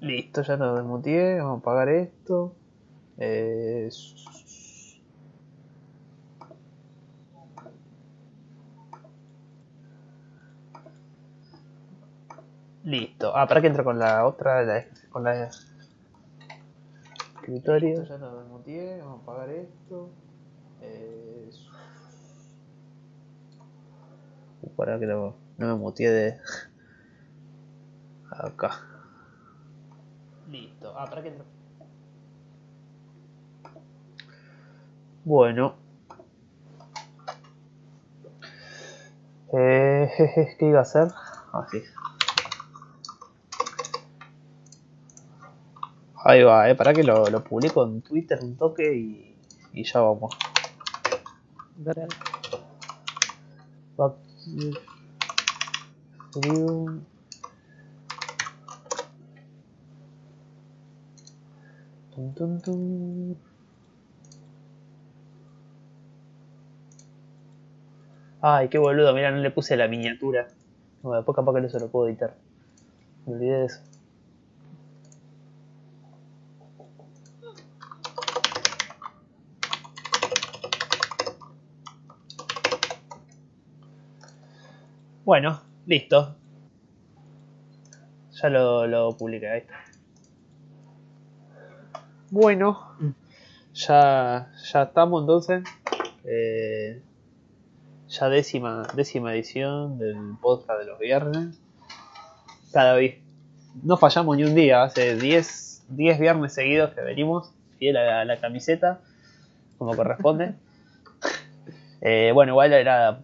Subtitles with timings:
[0.00, 1.38] Listo, ya lo desmuteé.
[1.40, 2.54] Vamos a apagar esto.
[3.18, 3.88] Eh,
[12.84, 13.36] Listo.
[13.36, 15.50] Ah, para que entro con la otra, la- con la
[17.36, 18.04] escritorio.
[18.04, 19.00] Ya lo desmuteé.
[19.00, 20.08] Vamos a apagar esto.
[20.82, 21.50] Eh,
[24.62, 26.38] Uh, para que no, no me muteé de
[28.30, 28.89] acá.
[30.96, 31.44] Ah, para que entro.
[35.24, 35.74] Bueno.
[39.52, 41.08] Eh, jeje, ¿Qué iba a hacer?
[41.52, 41.82] Ah, sí.
[46.24, 46.74] Ahí va, eh.
[46.74, 49.36] Para que lo, lo publico en Twitter un toque y,
[49.72, 50.36] y ya vamos.
[51.76, 52.06] Dale,
[68.42, 70.48] Ay, qué boludo, mira, no le puse la miniatura.
[71.02, 72.34] No, después capaz que no se lo puedo editar.
[73.26, 73.80] Me olvidé de eso.
[85.24, 86.36] Bueno, listo.
[88.42, 89.89] Ya lo, lo publiqué, ahí está.
[92.32, 92.96] Bueno,
[93.74, 95.64] ya, ya estamos entonces.
[96.22, 97.02] Eh,
[98.06, 101.60] ya décima, décima edición del podcast de los viernes.
[102.72, 103.18] Cada vez.
[103.82, 108.20] No fallamos ni un día, hace 10, 10 viernes seguidos que venimos, fiel a la,
[108.20, 109.00] a la camiseta,
[109.78, 110.54] como corresponde.
[112.02, 113.20] Eh, bueno, igual era.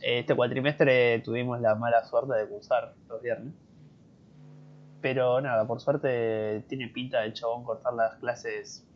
[0.00, 3.52] Este cuatrimestre tuvimos la mala suerte de cursar los viernes.
[5.04, 8.86] Pero nada, por suerte tiene pinta el chabón cortar las clases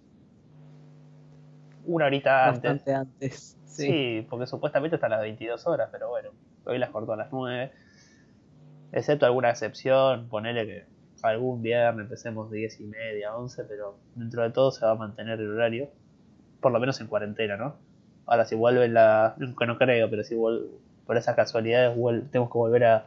[1.84, 2.62] una horita antes.
[2.62, 3.58] Bastante antes.
[3.66, 3.86] Sí.
[3.86, 4.26] Sí.
[4.30, 6.30] porque supuestamente hasta las 22 horas, pero bueno,
[6.64, 7.70] hoy las cortó a las 9.
[8.92, 10.84] Excepto alguna excepción, ponele que
[11.20, 15.38] algún viernes empecemos 10 y media, 11, pero dentro de todo se va a mantener
[15.38, 15.91] el horario,
[16.62, 17.76] por lo menos en cuarentena, ¿no?
[18.24, 19.36] Ahora si vuelve la...
[19.58, 20.36] que no creo, pero si
[21.04, 21.94] por esas casualidades
[22.30, 23.04] tenemos que volver a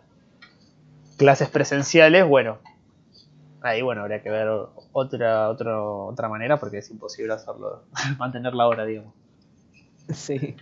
[1.17, 2.59] clases presenciales, bueno,
[3.61, 4.47] ahí bueno, habría que ver
[4.93, 7.83] otra, otra, otra manera porque es imposible hacerlo,
[8.17, 9.13] mantener la hora, digamos.
[10.13, 10.55] Sí.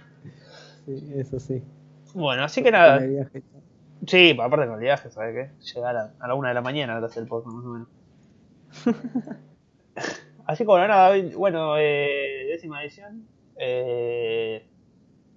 [0.86, 1.64] Sí, eso sí.
[2.14, 3.00] Bueno, así que nada.
[4.08, 5.74] Sí, aparte con el viaje, ¿sabes qué?
[5.74, 7.88] Llegar a, a la una de la mañana ahora hacer el podcast más o menos.
[10.46, 13.28] Así que bueno, nada, bueno, eh, décima edición.
[13.56, 14.66] Eh,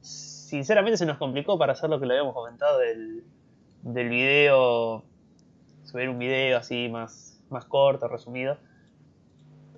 [0.00, 3.22] sinceramente se nos complicó para hacer lo que le habíamos comentado del,
[3.82, 5.04] del video,
[5.84, 8.56] subir un video así más, más corto, resumido.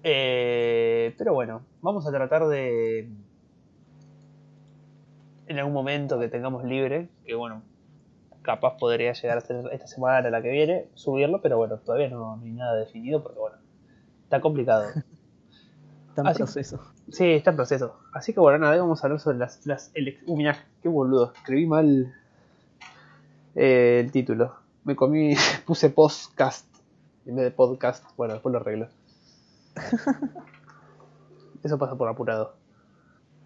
[0.03, 3.09] Eh, pero bueno, vamos a tratar de,
[5.47, 7.63] en algún momento que tengamos libre, que bueno,
[8.43, 12.37] capaz podría llegar a ser esta semana la que viene, subirlo, pero bueno, todavía no,
[12.37, 13.57] no hay nada definido porque bueno,
[14.25, 14.85] está complicado.
[16.09, 16.81] Está en Así- proceso.
[17.11, 17.99] Sí, está en proceso.
[18.13, 19.67] Así que bueno, nada, vamos a hablar sobre las...
[19.67, 22.15] las elec- uh, mirá, qué boludo, escribí mal
[23.57, 24.55] eh, el título.
[24.85, 25.35] Me comí,
[25.67, 26.67] puse podcast
[27.27, 28.05] en vez de podcast.
[28.17, 28.89] Bueno, después lo arreglo.
[31.63, 32.55] Eso pasa por apurado.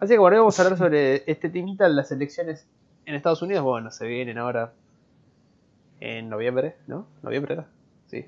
[0.01, 2.67] Así que bueno, hoy vamos a hablar sobre este temita, las elecciones
[3.07, 3.65] en Estados Unidos.
[3.65, 4.73] Bueno, se vienen ahora
[6.01, 7.07] en noviembre, ¿no?
[7.23, 7.67] ¿Noviembre era?
[8.07, 8.25] Sí.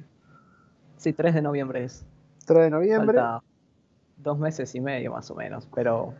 [0.96, 2.04] Sí, 3 de noviembre es.
[2.46, 3.18] 3 de noviembre.
[3.18, 3.42] Falta
[4.16, 6.14] dos meses y medio más o menos, pero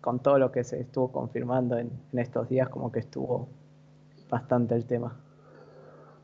[0.00, 3.48] con todo lo que se estuvo confirmando en, en estos días, como que estuvo
[4.30, 5.16] bastante el tema.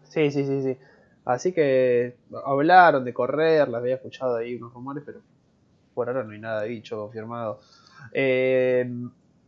[0.04, 0.78] Sí, sí, sí, sí.
[1.28, 2.16] Así que
[2.46, 5.20] hablaron de correr, las había escuchado ahí unos rumores, pero
[5.92, 7.60] por ahora no hay nada dicho, confirmado.
[8.14, 8.90] Eh,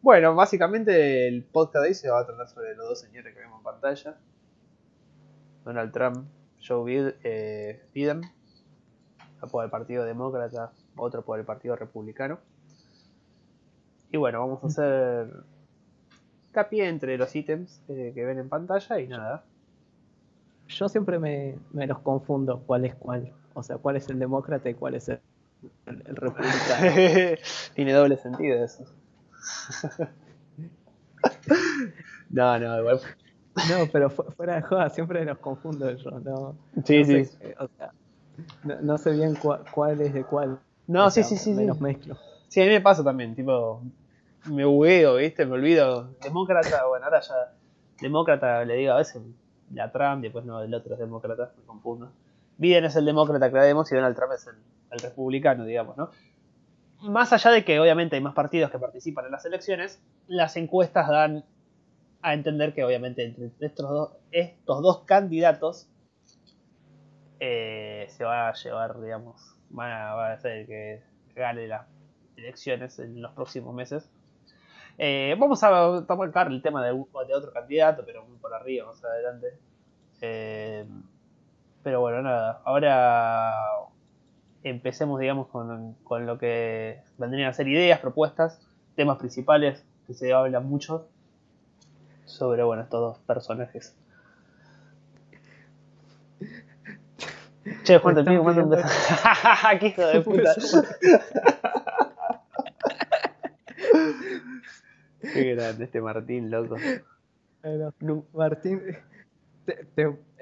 [0.03, 3.41] bueno, básicamente el podcast de hoy se va a tratar sobre los dos señores que
[3.41, 4.19] vemos en pantalla.
[5.65, 6.29] Donald Trump,
[6.63, 8.21] Joe eh, Biden,
[9.51, 12.41] por el Partido Demócrata, otro por el Partido Republicano.
[14.13, 15.45] Y bueno, vamos a hacer
[16.53, 19.45] capié entre los ítems eh, que ven en pantalla y nada.
[20.71, 23.33] Yo siempre me, me los confundo cuál es cuál.
[23.55, 25.21] O sea, cuál es el demócrata y cuál es el,
[25.87, 26.93] el- el republicano.
[27.75, 28.85] Tiene doble sentido eso.
[32.31, 33.01] no, no, igual.
[33.69, 36.11] No, pero fu- fuera de joda, siempre los confundo yo.
[36.21, 37.25] No, Sí, no sí.
[37.25, 37.93] sé, eh, o sea,
[38.65, 40.59] no, no sé bien cua- cuál es de cuál.
[40.87, 41.51] No, O sí, sea, sí, sí.
[41.51, 41.67] Me sí.
[41.67, 42.17] los mezclo.
[42.49, 43.83] Sí, a mí me pasa también, tipo,
[44.47, 45.45] me bugueo, ¿viste?
[45.47, 46.15] Me olvido.
[46.23, 47.35] Demócrata, bueno, ahora ya.
[48.01, 49.21] Demócrata le digo a veces
[49.79, 52.13] a Trump, después no, el otro es demócrata, me confundo.
[52.59, 56.11] Biden es el demócrata, creemos, y Donald Trump es el, republicano, digamos, ¿no?
[57.03, 61.09] Más allá de que obviamente hay más partidos que participan en las elecciones, las encuestas
[61.09, 61.45] dan
[62.23, 65.89] a entender que obviamente entre estos dos, estos dos candidatos
[67.39, 71.03] eh, se va a llevar, digamos, va a ser el que
[71.35, 71.87] gane las
[72.37, 74.11] elecciones en los próximos meses.
[75.03, 79.59] Eh, vamos a tomar el tema de, otro candidato, pero muy por arriba, más adelante.
[80.21, 80.85] Eh,
[81.83, 82.61] pero bueno, nada.
[82.67, 83.55] Ahora
[84.63, 88.61] empecemos, digamos, con, con, lo que vendrían a ser ideas, propuestas,
[88.95, 91.09] temas principales que se hablan mucho
[92.27, 93.97] sobre, bueno, estos dos personajes.
[97.85, 98.87] Che, Juan, te pido un beso.
[99.81, 100.55] ¡Qué hijo de puta!
[105.21, 106.77] Qué grande este Martín, loco.
[108.33, 108.83] Martín,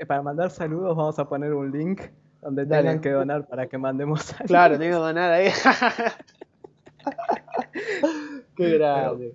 [0.07, 2.01] para mandar saludos vamos a poner un link
[2.41, 4.47] donde tengan que donar para que mandemos saludos.
[4.47, 5.49] Claro, tengo que donar ahí.
[8.57, 9.35] Qué grande.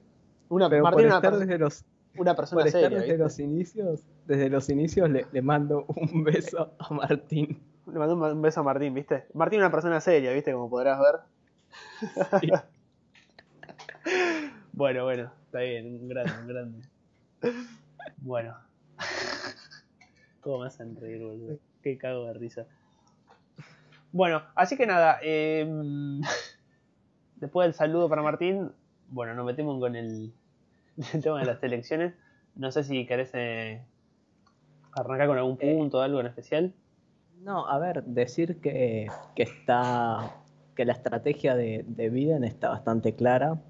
[0.50, 1.84] una, Martín, una, desde los,
[2.18, 3.00] una persona seria.
[3.00, 7.62] Desde los inicios, desde los inicios le, le mando un beso a Martín.
[7.86, 9.25] Le mando un beso a Martín, ¿viste?
[9.34, 10.54] Martín es una persona seria, ¿viste?
[10.54, 11.19] Como podrás ver.
[14.74, 16.88] Bueno, bueno, está bien, un grande, un grande.
[18.18, 18.56] Bueno.
[20.42, 21.58] ¿Cómo me hacen reír, boludo?
[21.81, 22.66] Qué cago de risa.
[24.12, 26.22] Bueno, así que nada, em,
[27.38, 28.72] después del saludo para Martín,
[29.10, 30.34] bueno, nos metemos con el,
[31.24, 32.14] tema de las elecciones.
[32.56, 33.81] No sé si querés eh,
[34.92, 36.74] arrancar con algún eh, punto, algo en especial.
[37.42, 40.31] No, a ver, decir que, está
[40.75, 43.62] que la estrategia de, Biden está bastante clara,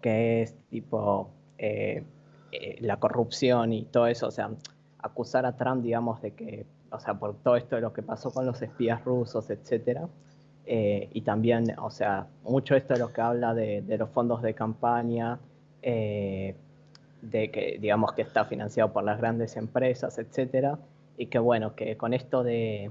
[0.00, 2.04] que es tipo eh,
[2.52, 4.50] eh, la corrupción y todo eso, o sea,
[4.98, 8.30] acusar a Trump, digamos, de que, o sea, por todo esto de lo que pasó
[8.30, 10.08] con los espías rusos, etcétera,
[10.66, 14.42] eh, y también, o sea, mucho esto de lo que habla de, de los fondos
[14.42, 15.38] de campaña,
[15.80, 16.54] de
[17.50, 20.78] que, digamos, que está financiado por las grandes empresas, etcétera,
[21.16, 22.90] y que bueno, que con esto de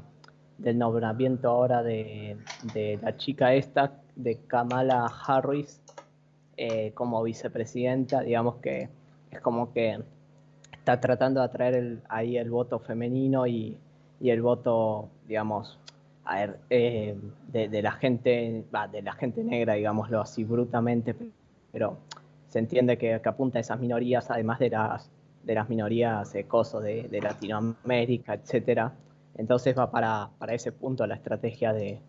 [0.58, 2.38] del nombramiento ahora de,
[3.02, 5.82] la chica esta, de Kamala Harris,
[6.58, 8.90] eh, como vicepresidenta, digamos que
[9.30, 10.00] es como que
[10.72, 13.78] está tratando de atraer ahí el voto femenino y,
[14.22, 15.78] el voto, digamos,
[16.70, 17.16] eh,
[17.48, 21.16] de, la gente, de la gente negra, digámoslo así brutamente,
[21.72, 22.00] pero
[22.48, 25.12] se entiende que, apunta a esas minorías, además de las
[25.44, 28.94] de las minorías de de, de Latinoamérica, etcétera,
[29.38, 32.02] entonces va para, ese punto la estrategia de,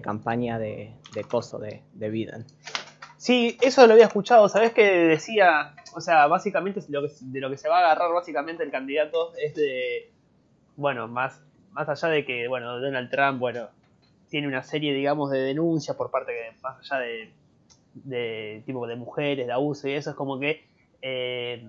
[0.00, 0.94] campaña de,
[1.28, 2.44] coso de, de Biden.
[3.18, 4.48] Sí, eso lo había escuchado.
[4.48, 5.74] ¿Sabes qué decía?
[5.94, 9.34] O sea, básicamente lo que, de lo que se va a agarrar básicamente el candidato
[9.36, 10.10] es de.
[10.76, 13.68] Bueno, más, más allá de que, bueno, Donald Trump, bueno,
[14.28, 17.32] tiene una serie, digamos, de denuncias por parte de, más allá de,
[17.94, 20.64] de tipo de mujeres, de abuso y eso, es como que
[21.02, 21.68] eh,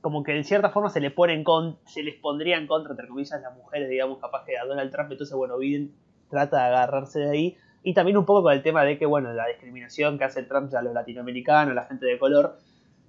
[0.00, 3.08] como que en cierta forma se le ponen con, se les pondría en contra, entre
[3.08, 5.92] comillas, las mujeres, digamos, capaz que a Donald Trump, entonces bueno, Biden
[6.30, 7.56] trata de agarrarse de ahí,
[7.86, 10.74] y también un poco con el tema de que, bueno, la discriminación que hace Trump
[10.74, 12.58] a los latinoamericanos, a la gente de color,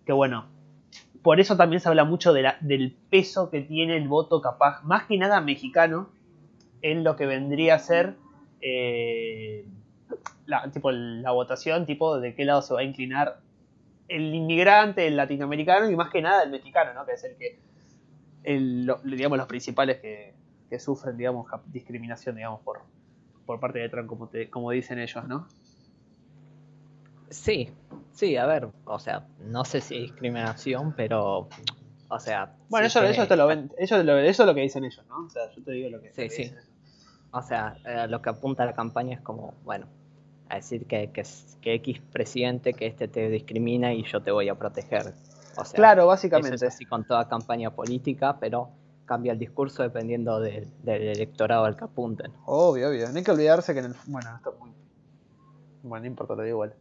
[0.06, 0.46] que bueno,
[1.24, 5.18] por eso también se habla mucho del peso que tiene el voto capaz, más que
[5.18, 6.10] nada mexicano,
[6.84, 8.18] en lo que vendría a ser
[8.62, 9.66] eh,
[10.46, 13.40] la, tipo, la votación, tipo de qué lado se va a inclinar
[14.08, 17.04] el inmigrante, el latinoamericano y más que nada el mexicano, ¿no?
[17.04, 17.58] Que es el que,
[18.44, 20.36] el, digamos, los principales que,
[20.78, 22.82] sufren, digamos, discriminación, digamos, por,
[23.48, 25.48] por parte de Trump, como, como dicen ellos, ¿no?
[27.30, 27.70] Sí,
[28.14, 31.50] sí, a ver, o sea, no sé si discriminación, pero,
[32.10, 32.54] o sea...
[32.70, 35.26] Bueno, eso, eso, lo ven, eso, es lo que dicen ellos, ¿no?
[35.26, 36.54] O sea, yo te digo lo que, sí, sí.
[37.32, 39.88] O sea, eh, lo que apunta a la campaña es como, bueno,
[40.50, 41.24] a decir que, que,
[41.62, 45.14] que, X presidente, que este te discrimina y yo te voy a proteger.
[45.58, 46.56] O sea, claro, básicamente.
[46.56, 48.70] es así con toda campaña política, pero
[49.08, 52.32] cambia el discurso dependiendo del electorado al que apunten.
[52.46, 53.10] Obvio, obvio.
[53.10, 53.96] No hay que olvidarse que en el.
[54.06, 54.72] Bueno, esto es muy.
[55.82, 56.76] Bueno, no importa, lo digo igual.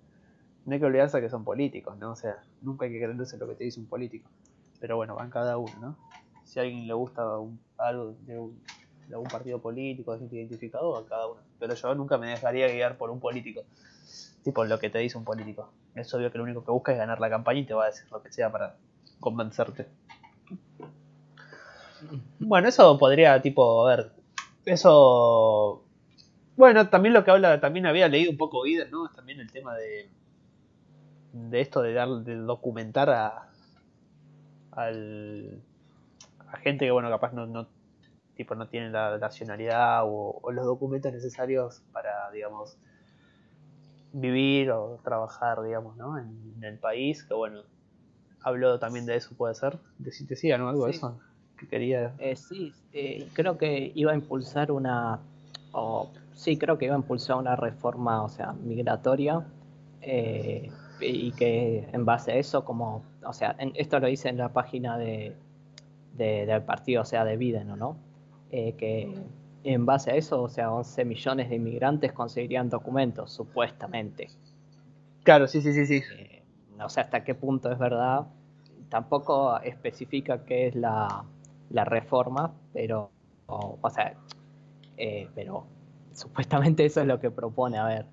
[0.67, 2.13] No hay que olvidarse que son políticos, ¿no?
[2.13, 4.29] O sea, nunca hay que creerse lo que te dice un político.
[4.81, 5.97] Pero bueno, van cada uno, ¿no?
[6.45, 7.23] Si a alguien le gusta
[7.79, 8.61] algo de un
[9.09, 11.41] de algún partido político, de identificado, a cada uno.
[11.59, 13.63] Pero yo nunca me dejaría guiar por un político.
[14.43, 15.71] Tipo lo que te dice un político.
[15.95, 17.87] Es obvio que lo único que busca es ganar la campaña y te va a
[17.87, 18.77] decir lo que sea para
[19.21, 19.87] convencerte.
[22.39, 24.13] Bueno, eso podría, tipo, a ver,
[24.65, 25.83] eso...
[26.57, 29.11] Bueno, también lo que habla, también había leído un poco Ider, ¿no?
[29.11, 30.09] También el tema de,
[31.33, 33.51] de esto de dar, de documentar a,
[34.73, 35.61] al,
[36.49, 37.69] a gente que, bueno, capaz no, no
[38.37, 42.79] tipo no tienen la nacionalidad o, los documentos necesarios para, digamos,
[44.13, 46.19] vivir o trabajar, digamos, ¿no?
[46.19, 47.63] En, el país, que bueno,
[48.41, 49.79] habló también de eso, puede ser.
[49.99, 50.71] De si te decía, ¿no?
[50.71, 51.21] Algo de eso
[51.59, 52.15] que quería.
[52.19, 55.21] Eh, sí, eh, creo que iba a impulsar una,
[55.73, 59.45] o sí, creo que iba a impulsar una reforma, o sea, migratoria.
[60.03, 60.71] Eh,
[61.01, 64.97] y que en base a eso, como, o sea, esto lo hice en la página
[64.97, 65.35] de,
[66.15, 67.97] del partido, o sea, de Biden, ¿no?
[68.51, 69.13] Eh, que
[69.65, 74.29] en base a eso, o sea, 11 millones de inmigrantes conseguirían documentos, supuestamente.
[75.23, 76.03] Claro, sí, sí, sí, sí.
[76.79, 78.27] No sé hasta qué punto es verdad.
[78.89, 81.25] Tampoco especifica qué es la,
[81.71, 83.11] la reforma, pero,
[83.47, 84.15] o, sea,
[84.97, 85.67] eh, pero
[86.13, 88.07] supuestamente eso es lo que propone, a ver,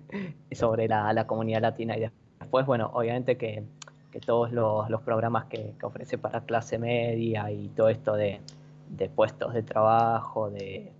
[0.52, 1.96] sobre la, la comunidad latina.
[1.96, 2.08] Y
[2.40, 3.64] después, bueno, obviamente que,
[4.10, 8.40] que todos los, los programas que, que ofrece para clase media y todo esto de
[8.88, 10.92] de puestos de trabajo, de,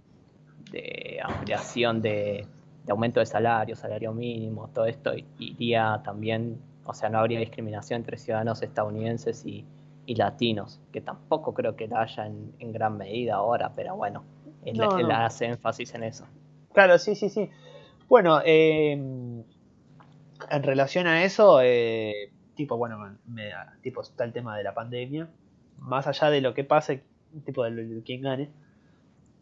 [1.23, 2.47] ampliación de,
[2.89, 8.19] aumento de salario, salario mínimo, todo esto iría también, o sea, no habría discriminación entre
[8.19, 9.65] ciudadanos estadounidenses y,
[10.07, 14.25] latinos, que tampoco creo que la haya en, gran medida ahora, pero bueno,
[14.65, 14.81] él,
[15.11, 16.27] hace énfasis en eso.
[16.73, 17.49] Claro, sí, sí, sí.
[18.09, 19.43] Bueno, em,
[20.51, 23.51] en relación a eso, eh, tipo, bueno, me,
[23.83, 25.29] tipo, está el tema de la pandemia.
[25.79, 27.03] Más allá de lo que pase,
[27.45, 28.51] tipo de, quien gane,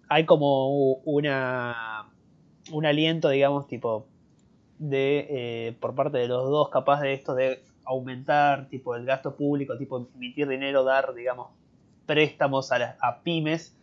[0.09, 2.07] hay como una
[2.71, 4.07] un aliento, digamos, tipo
[4.79, 9.37] de eh, por parte de los dos capaz de esto de aumentar tipo el gasto
[9.37, 11.49] público, tipo emitir dinero, dar, digamos,
[12.07, 13.77] préstamos a, a pymes.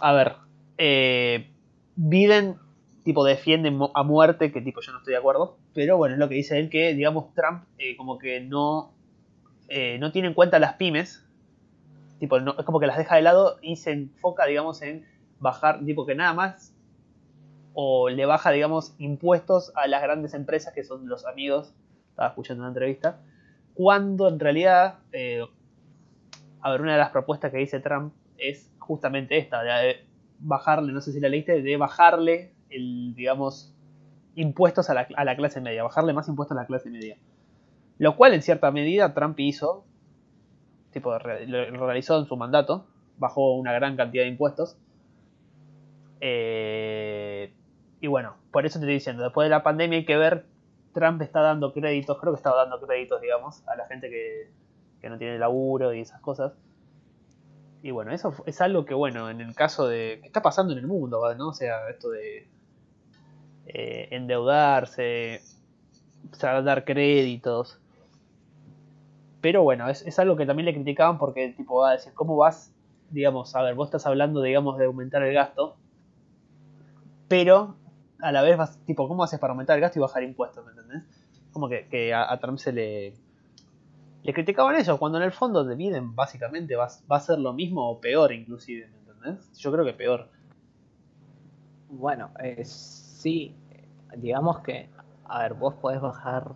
[0.00, 0.36] A ver,
[0.78, 1.50] eh,
[1.96, 2.56] Biden
[3.04, 6.28] tipo defiende a muerte, que tipo yo no estoy de acuerdo, pero bueno, es lo
[6.28, 8.92] que dice él que, digamos, Trump eh, como que no,
[9.68, 11.26] eh, no tiene en cuenta las pymes
[12.18, 15.06] tipo, no, es como que las deja de lado y se enfoca, digamos, en
[15.40, 16.74] bajar, tipo que nada más,
[17.74, 21.74] o le baja, digamos, impuestos a las grandes empresas que son los amigos,
[22.16, 23.20] estaba escuchando una entrevista,
[23.74, 25.44] cuando en realidad, eh,
[26.62, 30.04] a ver, una de las propuestas que dice Trump es justamente esta, de
[30.38, 33.74] bajarle, no sé si la leíste, de bajarle el, digamos,
[34.34, 37.16] impuestos a la, a la clase media, bajarle más impuestos a la clase media.
[37.98, 39.84] Lo cual en cierta medida Trump hizo
[40.96, 42.86] tipo, lo realizó en su mandato,
[43.18, 44.78] bajó una gran cantidad de impuestos.
[46.22, 47.52] Eh,
[48.00, 50.46] y bueno, por eso te estoy diciendo, después de la pandemia hay que ver,
[50.96, 54.48] Trump está dando créditos, creo que estaba dando créditos, digamos, a la gente que,
[55.08, 56.54] no tiene laburo y esas cosas.
[57.82, 60.18] Y bueno, eso es algo que, bueno, en el caso de...
[60.20, 61.48] que está pasando en el mundo, ¿no?
[61.48, 62.48] O sea, esto de
[63.66, 65.42] eh, endeudarse,
[66.40, 67.78] dar créditos.
[69.42, 72.72] Pero bueno, es, algo que también le criticaban porque tipo va a decir, ¿cómo vas?
[73.10, 75.76] Digamos, a ver, vos estás hablando, digamos, de aumentar el gasto,
[77.28, 77.76] pero
[78.20, 80.64] a la vez vas, tipo, ¿cómo haces para aumentar el gasto y bajar impuestos?
[80.64, 81.02] ¿Me entendés?
[81.52, 83.14] Como que, a, Trump se le,
[84.22, 87.52] le criticaban eso, cuando en el fondo de Biden básicamente va, va a ser lo
[87.52, 89.52] mismo o peor inclusive, ¿me entendés?
[89.58, 90.28] Yo creo que peor.
[91.88, 93.54] Bueno, eh, sí,
[94.16, 94.88] digamos que,
[95.24, 96.52] a ver, vos podés bajar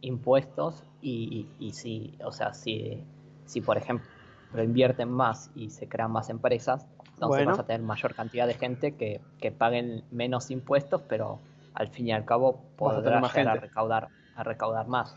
[0.00, 3.02] impuestos y, y si, o sea, si,
[3.46, 4.08] si por ejemplo
[4.54, 6.86] invierten más y se crean más empresas,
[7.20, 11.38] entonces vas a tener mayor cantidad de gente que, que, paguen menos impuestos, pero
[11.74, 15.14] al fin y al cabo podrás a, recaudar, a recaudar más.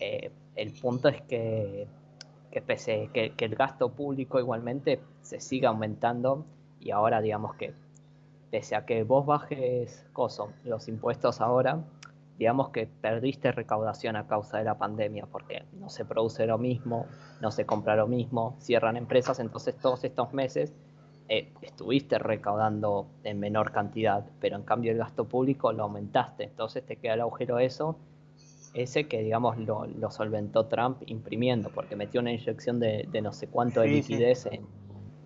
[0.00, 1.86] Eh, el punto es que,
[2.50, 6.46] que pese que, que, el gasto público igualmente se siga aumentando
[6.80, 7.74] y ahora digamos que
[8.50, 11.84] pese a que vos bajes coso, los impuestos ahora,
[12.38, 17.06] digamos que perdiste recaudación a causa de la pandemia, porque no se produce lo mismo,
[17.40, 20.72] no se compra lo mismo, cierran empresas, entonces todos estos meses
[21.28, 26.84] eh, estuviste recaudando en menor cantidad, pero en cambio el gasto público lo aumentaste, entonces
[26.84, 27.96] te queda el agujero eso,
[28.74, 33.80] ese que digamos lo, solventó Trump imprimiendo, porque metió una inyección de, no sé cuánto
[33.80, 34.66] de liquidez en,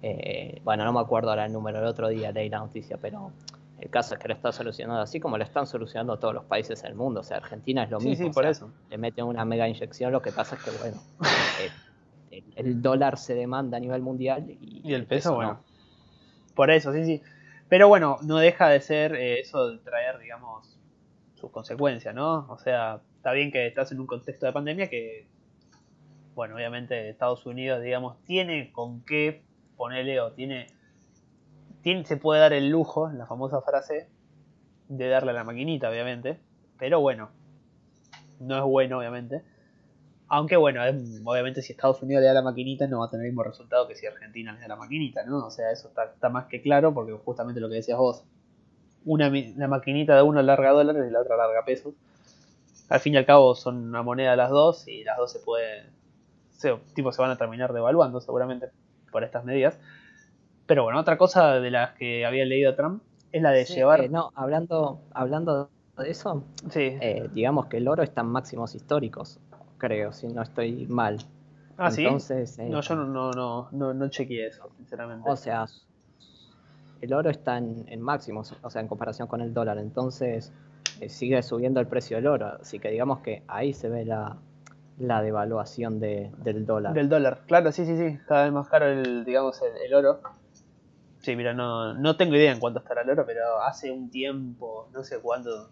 [0.03, 3.33] eh, bueno, no me acuerdo ahora el número, el otro día leí la noticia, pero
[3.81, 6.83] el caso es que lo está solucionando así como lo están solucionando todos los países
[6.83, 7.21] del mundo.
[7.21, 8.27] O sea, Argentina es lo mismo.
[8.27, 8.71] Sí, por eso.
[8.91, 11.01] Le meten una mega inyección, lo que pasa es que, bueno,
[12.31, 15.61] eh, el, dólar se demanda a nivel mundial y, el peso, bueno.
[16.55, 17.23] Por eso, sí, sí.
[17.69, 20.79] Pero bueno, no deja de ser eh, eso de traer, digamos,
[21.35, 22.47] sus consecuencias, ¿no?
[22.49, 25.27] O sea, está bien que estás en un contexto de pandemia que,
[26.35, 29.43] bueno, obviamente Estados Unidos, digamos, tiene con qué
[29.77, 30.67] ponerle o tiene
[32.05, 34.09] se puede dar el lujo, la famosa frase,
[34.89, 36.39] de darle a la maquinita, obviamente.
[36.79, 37.31] Pero bueno,
[38.39, 39.43] no es bueno, obviamente.
[40.33, 40.81] Aunque bueno,
[41.25, 43.89] obviamente si Estados Unidos le da la maquinita no va a tener el mismo resultado
[43.89, 45.45] que si Argentina le da la maquinita, ¿no?
[45.45, 48.23] O sea, eso está, más que claro porque justamente lo que decías vos,
[49.05, 51.95] una, la maquinita de uno larga dólares y la otra larga pesos.
[52.89, 55.87] Al fin y al cabo son una moneda las dos y las dos se pueden,
[56.53, 58.69] se, tipo se van a terminar devaluando seguramente
[59.11, 59.81] por estas medidas.
[60.67, 64.03] Pero bueno, otra cosa de las que había leído Trump es la de llevar...
[64.03, 66.97] Eh, no, hablando, hablando de eso, sí.
[67.01, 69.41] Eh, digamos que el oro está en máximos históricos
[69.81, 71.19] creo, si no estoy mal.
[71.77, 72.63] Ah, Entonces, sí.
[72.65, 75.29] no, yo no, no, no, no, chequeé eso, sinceramente.
[75.29, 75.67] O sea,
[77.01, 79.79] el oro está en, máximos, o sea, en comparación con el dólar.
[79.79, 80.53] Entonces,
[81.01, 82.59] eh, sigue subiendo el precio del oro.
[82.61, 84.37] Así que digamos que ahí se ve la,
[84.99, 86.93] la devaluación de, del dólar.
[86.93, 88.19] Del dólar, claro, sí, sí, sí.
[88.29, 90.21] Cada vez más caro el, digamos, el, oro.
[91.23, 94.89] Sí, mira, no, no tengo idea en cuánto estará el oro, pero hace un tiempo,
[94.93, 95.71] no sé cuánto,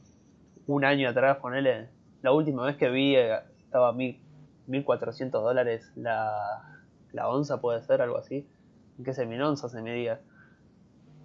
[0.66, 1.88] un año atrás, ponele,
[2.22, 3.38] la última vez que vi eh,
[3.68, 4.18] estaba a mil,
[4.66, 6.80] 1400 dólares la,
[7.12, 8.48] la onza, puede ser, algo así.
[8.96, 10.20] ¿En qué se en onza se medía?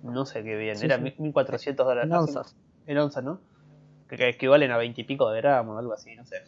[0.04, 2.12] No sé qué bien, era 1400 dólares.
[2.12, 2.56] En onzas.
[2.86, 3.40] En onzas, ¿no?
[4.10, 6.44] Que, equivalen a 20 y pico de gramos, algo así, no sé.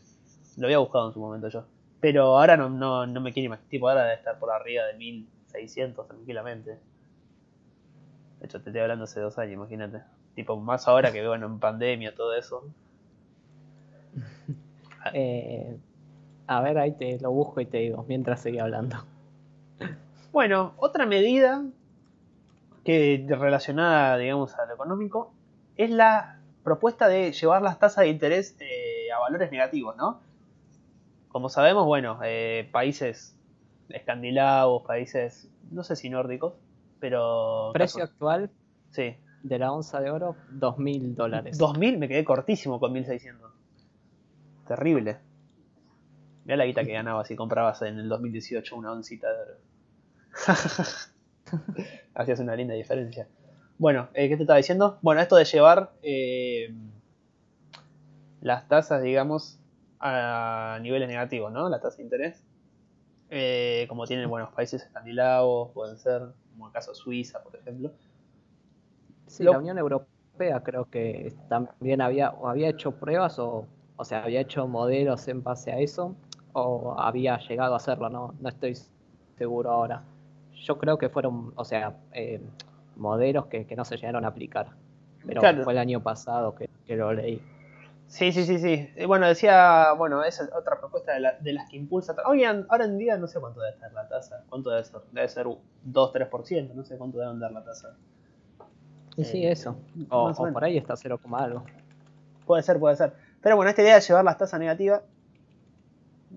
[0.58, 1.66] Lo había buscado en su momento yo.
[2.02, 4.96] Pero ahora no, no, no me quiero imaginar, tipo ahora de estar por arriba de
[4.96, 6.72] 1600 tranquilamente.
[8.40, 10.04] De hecho, te estoy hablando hace dos años, imagínate.
[10.36, 12.70] Tipo, más ahora que veo en pandemia, todo eso.
[15.14, 15.78] Eh,
[16.48, 18.98] a ver, ahí te lo busco y te digo, mientras sigue hablando.
[20.32, 21.64] Bueno, otra medida
[22.84, 25.34] que relacionada, digamos, a lo económico,
[25.76, 30.20] es la propuesta de llevar las tasas de interés eh, a valores negativos, ¿no?
[31.30, 33.36] Como sabemos, bueno, eh, países
[33.90, 36.54] escandinavos, países, no sé si nórdicos,
[37.00, 37.72] pero...
[37.74, 38.52] Precio actual
[38.92, 39.16] sí.
[39.44, 41.60] de la onza de oro, 2.000 dólares.
[41.60, 43.55] 2.000 me quedé cortísimo con 1.600.
[44.68, 45.20] Terrible.
[46.46, 49.58] Mira la guita que ganabas si comprabas en el 2018 una oncita de oro.
[52.14, 53.28] Hacías una linda diferencia.
[53.78, 55.00] Bueno, eh, ¿qué te estaba diciendo?
[55.02, 56.74] Bueno, esto de llevar eh,
[58.42, 59.60] las tasas, digamos,
[60.00, 61.68] a niveles negativos, ¿no?
[61.68, 62.44] La tasa de interés.
[63.30, 67.92] Eh, como tienen buenos países escandinavos, pueden ser, como el caso de Suiza, por ejemplo.
[69.28, 74.42] Sí, la Unión Europea creo que también había, había hecho pruebas o o sea, había
[74.42, 76.16] hecho modelos en base a eso
[76.54, 78.78] o había llegado a hacerlo, no, no estoy
[79.38, 80.04] seguro ahora.
[80.54, 82.42] Yo creo que fueron, o sea, eh,
[82.96, 84.68] modelos que, no se llegaron a aplicar.
[85.26, 87.42] Pero fue el año pasado que, lo leí.
[88.08, 88.88] Sí, sí, sí, sí.
[89.06, 92.16] Bueno, decía, bueno, esa es otra propuesta de, las que impulsa.
[92.26, 94.44] Hoy, ahora en día no sé cuánto debe estar la tasa.
[94.48, 95.02] ¿Cuánto debe ser?
[95.12, 97.96] Debe ser 2-3%, no sé cuánto debe andar la tasa.
[99.18, 99.76] Y sí, eso.
[100.10, 101.66] O, o por ahí está 0, algo.
[102.46, 103.25] Puede ser, puede ser.
[103.46, 105.04] Pero bueno, esta idea de llevar las tasas negativas,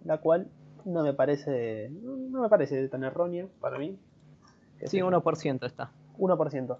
[0.05, 0.51] la cual
[0.85, 3.99] no me parece no me parece tan errónea para mí.
[4.85, 5.91] Sí, 1% está.
[6.19, 6.79] 1%.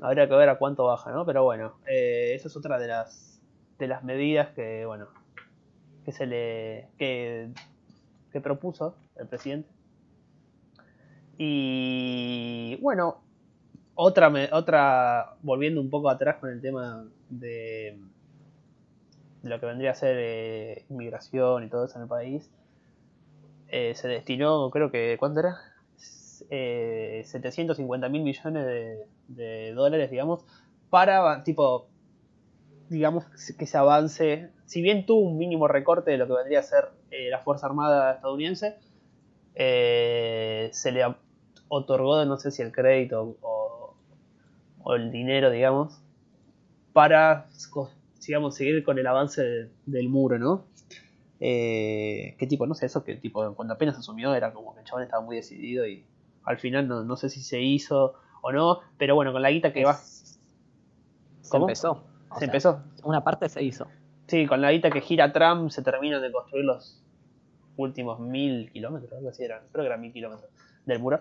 [0.00, 1.24] Habría que ver a cuánto baja, ¿no?
[1.24, 3.40] Pero bueno, eh, esa es otra de las
[3.78, 5.06] de las medidas que, bueno,
[6.04, 7.52] que se le que,
[8.32, 9.70] que propuso el presidente.
[11.38, 13.22] Y bueno,
[13.94, 17.96] otra otra volviendo un poco atrás con el tema de
[19.42, 22.50] lo que vendría a ser eh, inmigración y todo eso en el país,
[23.68, 25.58] eh, se destinó, creo que, ¿cuánto era?
[26.50, 30.44] Eh, 750 mil millones de, dólares, digamos,
[30.90, 31.86] para, tipo,
[32.88, 33.24] digamos,
[33.56, 36.88] que se avance, si bien tuvo un mínimo recorte de lo que vendría a ser
[37.10, 38.78] eh, la Fuerza Armada estadounidense,
[39.54, 41.14] se le
[41.68, 43.94] otorgó, no sé si el crédito o,
[44.82, 46.00] o el dinero, digamos,
[46.92, 47.46] para
[48.20, 50.66] sigamos, seguir con el avance del muro, ¿no?
[51.40, 52.66] Eh, ¿Qué tipo?
[52.66, 55.36] No sé, eso que tipo, cuando apenas asumió era como que el chabón estaba muy
[55.36, 56.04] decidido y
[56.44, 59.84] al final no, sé si se hizo o no, pero bueno, con la guita que
[59.84, 59.94] va...
[59.94, 62.04] Se empezó.
[62.38, 62.82] Se empezó.
[63.02, 63.88] Una parte se hizo.
[64.26, 67.02] Sí, con la guita que gira Trump se terminan de construir los
[67.76, 70.50] últimos mil kilómetros, algo así eran, creo que eran mil kilómetros
[70.84, 71.20] del muro,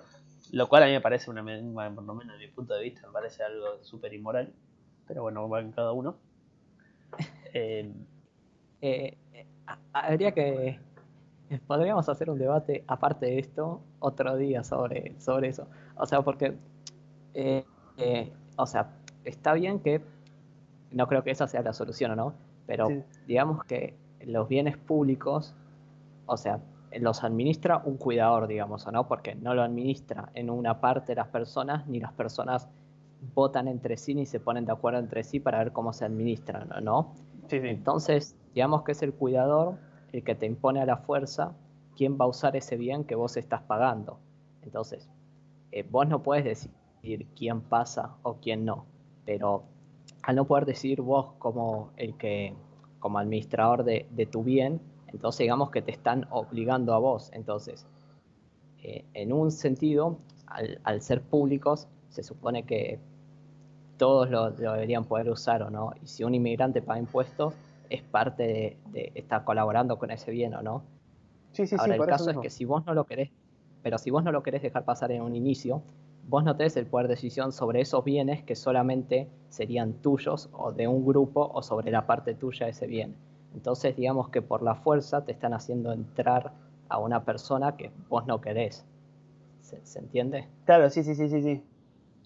[0.52, 3.08] lo cual a mí me parece, una, por lo menos desde mi punto de vista,
[3.08, 4.54] me parece algo súper inmoral,
[5.08, 6.18] pero bueno, va en cada uno.
[7.52, 7.92] Eh,
[8.82, 9.18] eh,
[9.92, 10.80] habría que.
[11.66, 15.68] Podríamos hacer un debate aparte de esto otro día sobre, sobre eso.
[15.96, 16.56] O sea, porque.
[17.34, 17.64] Eh,
[18.56, 18.92] o sea,
[19.26, 20.02] está bien que.
[20.92, 22.34] No creo que esa sea la solución, ¿no?
[22.68, 22.88] Pero
[23.28, 25.56] digamos que los bienes públicos,
[26.28, 26.60] o sea,
[27.00, 29.08] los administra un cuidador, digamos, ¿no?
[29.08, 32.70] Porque no lo administra en una parte de las personas, ni las personas
[33.34, 36.70] votan entre sí ni se ponen de acuerdo entre sí para ver cómo se administran,
[36.84, 37.14] ¿no?
[37.48, 39.78] Sí, Entonces, digamos que es el cuidador
[40.12, 41.54] el que te impone a la fuerza
[41.96, 44.20] quién va a usar ese bien que vos estás pagando.
[44.62, 45.10] Entonces,
[45.72, 48.86] eh, vos no puedes decidir quién pasa o quién no,
[49.26, 49.64] pero
[50.24, 52.54] al no poder decidir vos como el que,
[53.00, 57.30] como administrador de, tu bien, entonces digamos que te están obligando a vos.
[57.34, 57.86] Entonces,
[58.82, 63.00] eh, en un sentido, al, ser públicos, se supone que
[63.98, 65.94] todos lo, deberían poder usar o no.
[66.02, 67.54] Y si un inmigrante paga impuestos,
[67.90, 70.84] es parte de, de estar colaborando con ese bien o no.
[71.52, 73.32] Sí, sí, Ahora, el caso es que si vos no lo querés,
[73.82, 75.82] pero si vos no lo querés dejar pasar en un inicio,
[76.28, 80.72] vos no tenés el poder de decisión sobre esos bienes que solamente serían tuyos o
[80.72, 83.16] de un grupo o sobre la parte tuya de ese bien.
[83.54, 86.54] Entonces, digamos que por la fuerza te están haciendo entrar
[86.88, 88.86] a una persona que vos no querés.
[89.62, 90.48] ¿Se, entiende?
[90.66, 91.64] Claro, sí, sí, sí, sí, sí.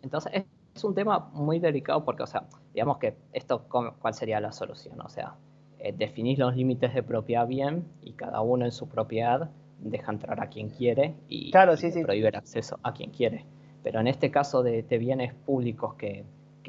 [0.03, 0.43] Entonces,
[0.75, 4.99] es, un tema muy delicado porque, o sea, digamos que esto, ¿cuál sería la solución?
[5.01, 5.35] O sea,
[5.79, 10.41] eh, definís los límites de propiedad bien y cada uno en su propiedad deja entrar
[10.41, 12.03] a quien quiere y, claro, sí, sí.
[12.03, 13.45] prohíbe el acceso a quien quiere.
[13.83, 16.25] Pero en este caso de, bienes públicos que,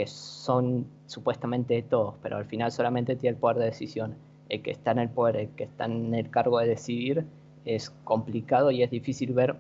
[0.07, 4.17] son supuestamente de todos, pero al final solamente tiene el poder de decisión,
[4.49, 7.25] el que está en el poder, el que está en el cargo de decidir,
[7.65, 9.57] es complicado y es difícil ver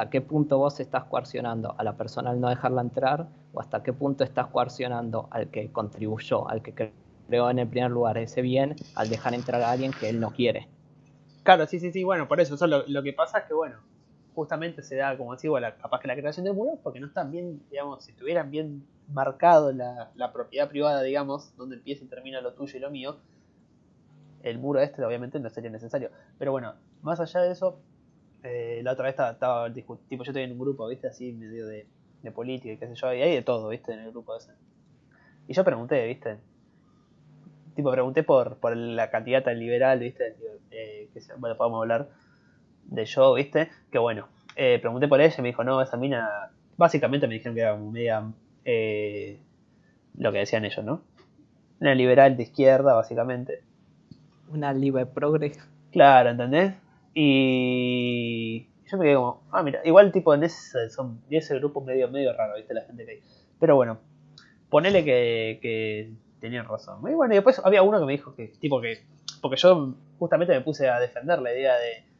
[0.00, 3.82] hasta qué punto vos estás coercionando a la persona al no dejarla entrar o hasta
[3.82, 6.92] qué punto estás coercionando al que contribuyó, al que
[7.28, 10.30] creó en el primer lugar ese bien, al dejar entrar a alguien que él no
[10.30, 10.68] quiere.
[11.42, 13.76] Claro, sí, sí, sí, bueno, por eso, lo que pasa es que, bueno,
[14.34, 17.30] justamente se da, como decía, la, capaz que la creación del muro, porque no están
[17.30, 22.54] bien, digamos, si tuvieran bien marcado la, propiedad privada, digamos, donde empieza y termina lo
[22.54, 23.16] tuyo y lo mío,
[24.44, 26.10] el muro este obviamente no sería necesario.
[26.38, 27.82] Pero bueno, más allá de eso,
[28.42, 31.66] eh, la otra vez estaba, estaba tipo, yo estoy en un grupo, viste, así medio
[31.66, 31.86] de,
[32.22, 34.52] de política y qué sé yo, y hay de todo, viste, en el grupo ese.
[35.48, 36.38] Y yo pregunté, viste,
[37.74, 40.36] tipo pregunté por, por la candidata liberal, viste,
[40.70, 42.08] eh, que bueno, podemos hablar
[42.84, 43.70] de yo, ¿viste?
[43.90, 47.54] Que bueno, eh, pregunté por ella y me dijo, no, esa mina, básicamente me dijeron
[47.54, 48.30] que era como media,
[48.64, 49.40] eh,
[50.16, 51.02] lo que decían ellos, ¿no?
[51.80, 53.62] Una liberal de izquierda, básicamente.
[54.52, 55.58] Una libre progres.
[55.92, 56.74] Claro, ¿entendés?
[57.14, 62.08] Y yo me quedé como, ah, mira, igual tipo en ese, son, ese grupo medio,
[62.08, 62.74] medio raro, ¿viste?
[62.74, 63.20] La gente que hay.
[63.58, 63.98] Pero bueno,
[64.68, 67.00] ponele que, que tenían razón.
[67.10, 69.04] Y bueno, y después había uno que me dijo que, tipo que,
[69.40, 72.10] porque yo justamente me puse a defender la idea de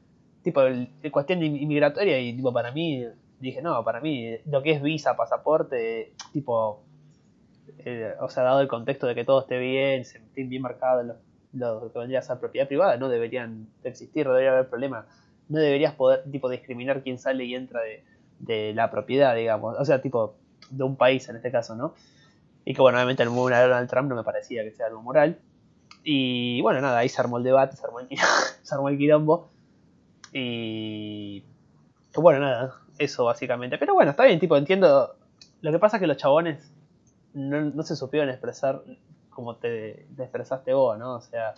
[0.42, 3.07] tipo, el, cuestión inmigratoria y tipo, para mí,
[3.40, 6.83] dije, no, para mí, lo que es visa, pasaporte, tipo,
[7.79, 11.03] eh, o sea, dado el contexto de que todo esté bien, se estén bien marcado
[11.03, 11.16] lo,
[11.53, 15.07] lo, que vendría a ser propiedad privada, no deberían existir, no debería haber problema.
[15.49, 18.05] No deberías poder, tipo, discriminar quién sale y entra de,
[18.39, 19.77] de la propiedad, digamos.
[19.79, 20.35] O sea, tipo,
[20.71, 21.95] de un país en este caso, ¿no?
[22.65, 25.03] Y que bueno, obviamente el moral de Donald Trump no me parecía que sea algo
[25.03, 25.39] moral.
[26.05, 28.09] Y bueno, nada, ahí se armó el debate, se armó el,
[28.63, 29.51] se armó el quilombo.
[30.33, 31.45] Y.
[32.15, 33.79] Bueno, nada, eso básicamente.
[33.79, 35.17] Pero bueno, está bien, tipo, entiendo.
[35.63, 36.73] Lo que pasa es que los chabones
[37.35, 38.83] no, se supieron expresar
[39.31, 41.16] como te, expresaste vos, ¿no?
[41.16, 41.55] O sea,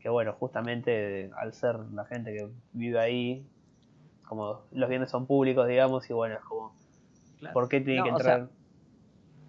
[0.00, 3.46] que bueno, justamente al ser la gente que vive ahí,
[4.26, 6.74] como los bienes son públicos, digamos, y bueno, es como,
[7.52, 8.48] ¿por qué tiene que entrar?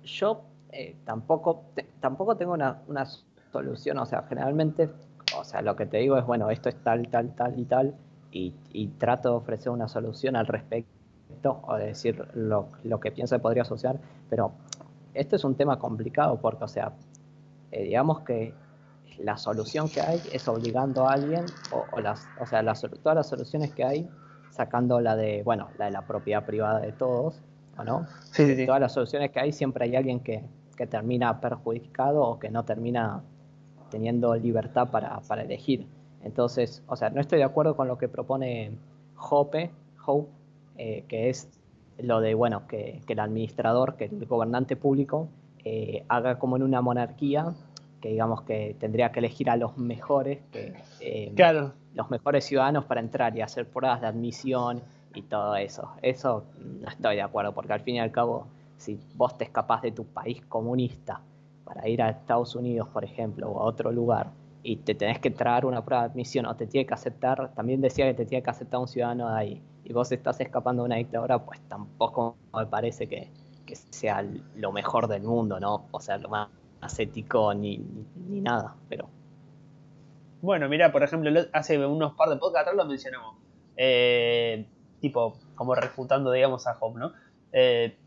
[0.04, 1.66] yo eh, tampoco,
[2.00, 3.06] tampoco tengo una, una
[3.52, 4.90] solución, o sea, generalmente,
[5.38, 7.96] o sea, lo que te digo es, bueno, esto es tal, tal, tal y tal,
[8.32, 12.70] y, trato de ofrecer una solución al respecto o de decir lo,
[13.02, 14.52] que pienso que podría asociar, pero
[15.14, 16.94] este es un tema complicado porque, o sea,
[17.72, 18.54] eh, digamos que
[19.20, 22.62] la solución que hay es obligando a alguien, o, las, o sea,
[23.02, 24.10] todas las soluciones que hay,
[24.52, 27.42] sacando la de, bueno, la de la propiedad privada de todos,
[27.78, 28.06] ¿o no?
[28.32, 30.44] Sí, Todas las soluciones que hay, siempre hay alguien que,
[30.76, 33.24] que termina perjudicado o que no termina
[33.90, 35.88] teniendo libertad para, para elegir.
[36.24, 38.72] Entonces, o sea, no estoy de acuerdo con lo que propone
[39.18, 39.72] Hope,
[40.06, 40.30] Hope
[40.78, 41.50] eh, que es
[41.98, 45.28] lo de, bueno, que, el administrador, que el gobernante público,
[45.70, 47.54] eh, haga como en una monarquía,
[48.00, 51.74] que digamos que tendría que elegir a los mejores, que, eh, claro.
[51.94, 54.82] los mejores ciudadanos para entrar y hacer pruebas de admisión
[55.14, 55.92] y todo eso.
[56.02, 56.46] Eso
[56.82, 59.92] no estoy de acuerdo, porque al fin y al cabo, si vos te escapás de
[59.92, 61.20] tu país comunista
[61.66, 64.32] para ir a Estados Unidos, por ejemplo, o a otro lugar,
[64.64, 67.82] y te tenés que traer una prueba de admisión o te tiene que aceptar, también
[67.82, 70.88] decía que te tiene que aceptar un ciudadano de ahí, y vos estás escapando de
[70.88, 73.30] una dictadura, pues tampoco me parece que,
[73.76, 74.26] sea
[74.56, 75.88] lo mejor del mundo, ¿no?
[75.92, 76.50] O sea, lo más,
[76.98, 77.82] ético ni,
[78.16, 79.10] nada, pero...
[80.42, 83.36] Bueno, mira, por ejemplo, hace unos par de podcasts atrás lo mencionamos.
[83.76, 84.68] Eh,
[85.02, 87.14] tipo, como refutando, digamos, a Hope, ¿no?
[87.52, 87.98] Eh,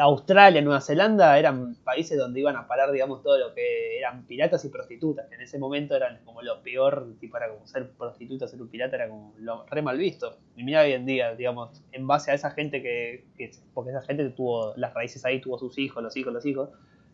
[0.00, 4.64] Australia, Nueva Zelanda eran países donde iban a parar, digamos, todo lo que eran piratas
[4.64, 8.48] y prostitutas, que en ese momento eran como lo peor, tipo era como ser prostituta,
[8.48, 10.38] ser un pirata era como lo re mal visto.
[10.56, 14.02] Y mira hoy en día, digamos, en base a esa gente que, que porque esa
[14.02, 16.70] gente tuvo las raíces ahí, tuvo sus hijos, los hijos, los hijos,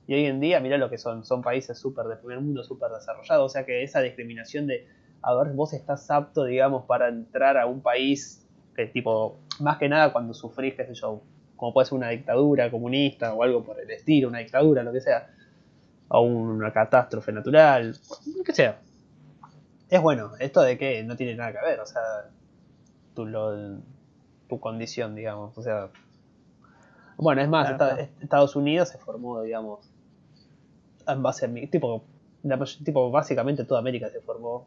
[0.06, 2.90] y hoy en día, mira lo que son, son países súper de primer mundo, súper
[2.92, 4.86] desarrollados, o sea que esa discriminación de,
[5.22, 8.46] a ver, vos estás apto, digamos, para entrar a un país,
[8.76, 11.22] que tipo, más que nada cuando sufrís, qué sé yo,
[11.56, 15.00] como puede ser una dictadura comunista o algo por el estilo, una dictadura, lo que
[15.00, 15.30] sea,
[16.08, 17.98] o una catástrofe natural,
[18.36, 18.80] lo que sea.
[19.88, 22.02] Es bueno, esto de que no tiene nada que ver, o sea,
[23.14, 23.26] tu,
[24.48, 25.90] tu condición, digamos, o sea...
[27.18, 27.80] Bueno, es más,
[28.20, 29.88] Estados Unidos se formó, digamos,
[31.08, 32.04] en base a tipo,
[32.84, 34.66] tipo, básicamente toda América se formó,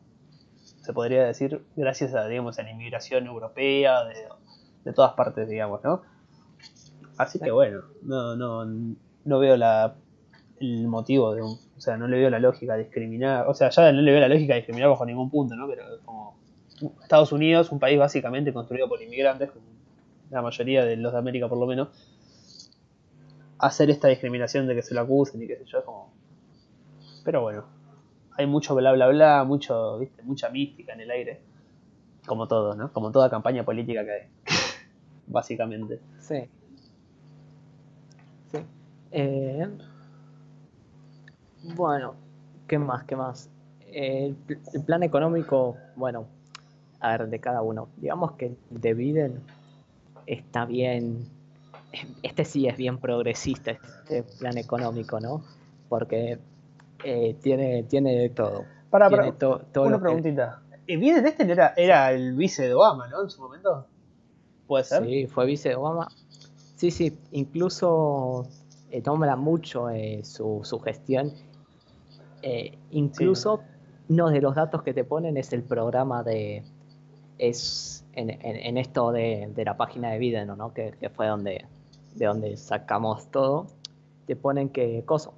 [0.81, 4.15] se podría decir, gracias a, digamos, a la inmigración europea de,
[4.83, 6.01] de todas partes, digamos, ¿no?
[7.19, 8.65] Así que bueno, no, no,
[9.25, 9.93] no veo la,
[10.61, 13.91] el motivo de o sea, no le veo la lógica de discriminar, o sea, ya
[13.91, 15.67] no le veo la lógica de discriminar bajo ningún punto, ¿no?
[15.67, 16.37] Pero como
[17.01, 19.65] Estados Unidos, un país básicamente construido por inmigrantes, como
[20.29, 21.89] la mayoría de los de América por lo menos,
[23.57, 26.13] hacer esta discriminación de que se lo acusen y qué sé yo, es como...
[27.25, 27.65] Pero bueno,
[28.37, 31.41] hay mucho bla bla bla, mucho, viste, mucha mística en el aire,
[32.25, 32.93] como todo, ¿no?
[32.93, 34.21] Como toda campaña política que hay,
[35.27, 35.99] básicamente.
[36.19, 36.47] Sí.
[39.11, 39.67] Eh,
[41.75, 42.15] bueno,
[42.67, 43.03] ¿qué más?
[43.03, 43.49] ¿Qué más?
[43.91, 44.35] el,
[44.85, 46.27] plan económico, bueno,
[46.99, 47.89] a ver, de cada uno.
[47.97, 49.41] Digamos que el de Biden
[50.25, 51.27] está bien.
[52.21, 55.43] Este sí es bien progresista, este plan económico, ¿no?
[55.87, 56.37] Porque
[57.03, 58.65] eh, tiene, tiene de todo.
[58.89, 59.33] Para, para
[59.81, 60.61] una preguntita.
[60.85, 60.97] Que...
[60.97, 63.23] Biden este era, era el vice de Obama, ¿no?
[63.23, 63.85] En su momento.
[64.67, 65.03] ¿Puede ser?
[65.03, 66.09] Sí, fue vice de Obama.
[66.75, 68.47] Sí, sí, incluso
[68.91, 71.31] eh, nombra mucho eh, su, su, gestión.
[72.41, 73.61] Eh, incluso
[74.07, 76.63] uno de los datos que te ponen es el programa de.
[77.37, 80.73] Es en, en, esto de, de, la página de Biden, ¿no?
[80.73, 81.65] Que, que, fue donde,
[82.15, 83.67] de donde sacamos todo.
[84.25, 85.03] Te ponen que.
[85.05, 85.35] Coso,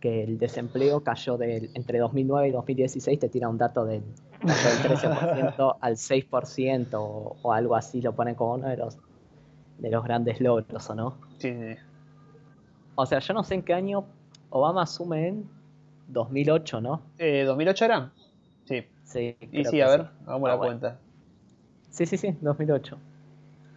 [0.00, 4.02] que el desempleo cayó del, entre 2009 y 2016, te tira un dato del,
[4.42, 8.98] del 13% al 6% o, o, algo así, lo ponen como uno de los,
[9.78, 11.16] de los grandes logros, ¿o no?
[11.38, 11.76] Sí, sí.
[12.94, 14.04] O sea, yo no sé en qué año
[14.50, 15.48] Obama asume en
[16.08, 17.02] 2008, ¿no?
[17.18, 18.12] Eh, ¿2008 era?
[18.64, 18.84] Sí.
[19.04, 19.36] Sí.
[19.52, 20.98] Y sí, a ver, hagamos la ah, cuenta.
[21.90, 22.96] Sí, sí, sí, 2008.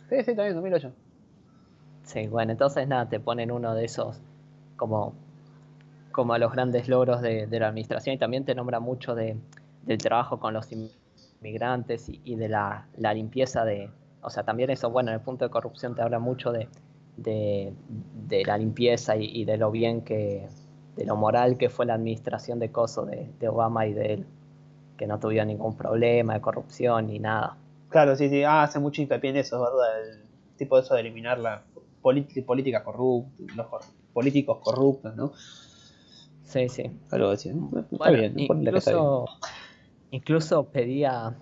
[0.09, 0.91] Sí, sí, también, 2008.
[2.03, 4.19] Sí, bueno, entonces nada, te ponen uno de esos
[4.75, 5.13] como,
[6.11, 9.37] como los grandes logros de, la administración y también te nombra mucho de,
[9.83, 13.89] del trabajo con los inmigrantes y, de la, la, limpieza de,
[14.21, 16.67] o sea, también eso, bueno, en el punto de corrupción te habla mucho de,
[17.17, 17.73] de,
[18.45, 20.47] la limpieza y, de lo bien que,
[20.95, 24.25] de lo moral que fue la administración de Coso de, Obama y de él,
[24.97, 27.57] que no tuvieron ningún problema de corrupción ni nada.
[27.89, 30.09] Claro, sí, sí, ah, hace mucho hincapié en eso, ¿verdad?
[30.09, 30.23] El
[30.57, 31.63] tipo de eso de eliminar la
[32.01, 33.67] política corrupta, los
[34.13, 35.31] políticos corruptos, ¿no?
[36.43, 36.91] Sí, sí.
[37.11, 37.51] Algo así,
[37.91, 39.25] Está bien, incluso,
[40.11, 41.35] incluso pedía,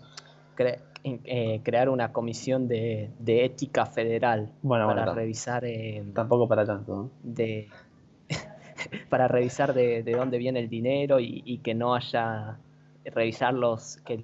[1.03, 5.65] eh, crear una comisión de, ética federal para revisar.
[5.65, 7.09] Eh, tampoco para tanto.
[7.23, 7.69] De,
[9.09, 12.57] para revisar de, dónde viene el dinero y, que no haya.
[13.05, 13.97] revisar los.
[14.05, 14.23] que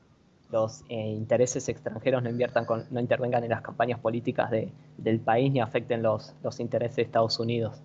[0.50, 5.52] los eh, intereses extranjeros no inviertan con, no intervengan en las campañas políticas del país
[5.52, 7.82] ni afecten los, los intereses de Estados Unidos.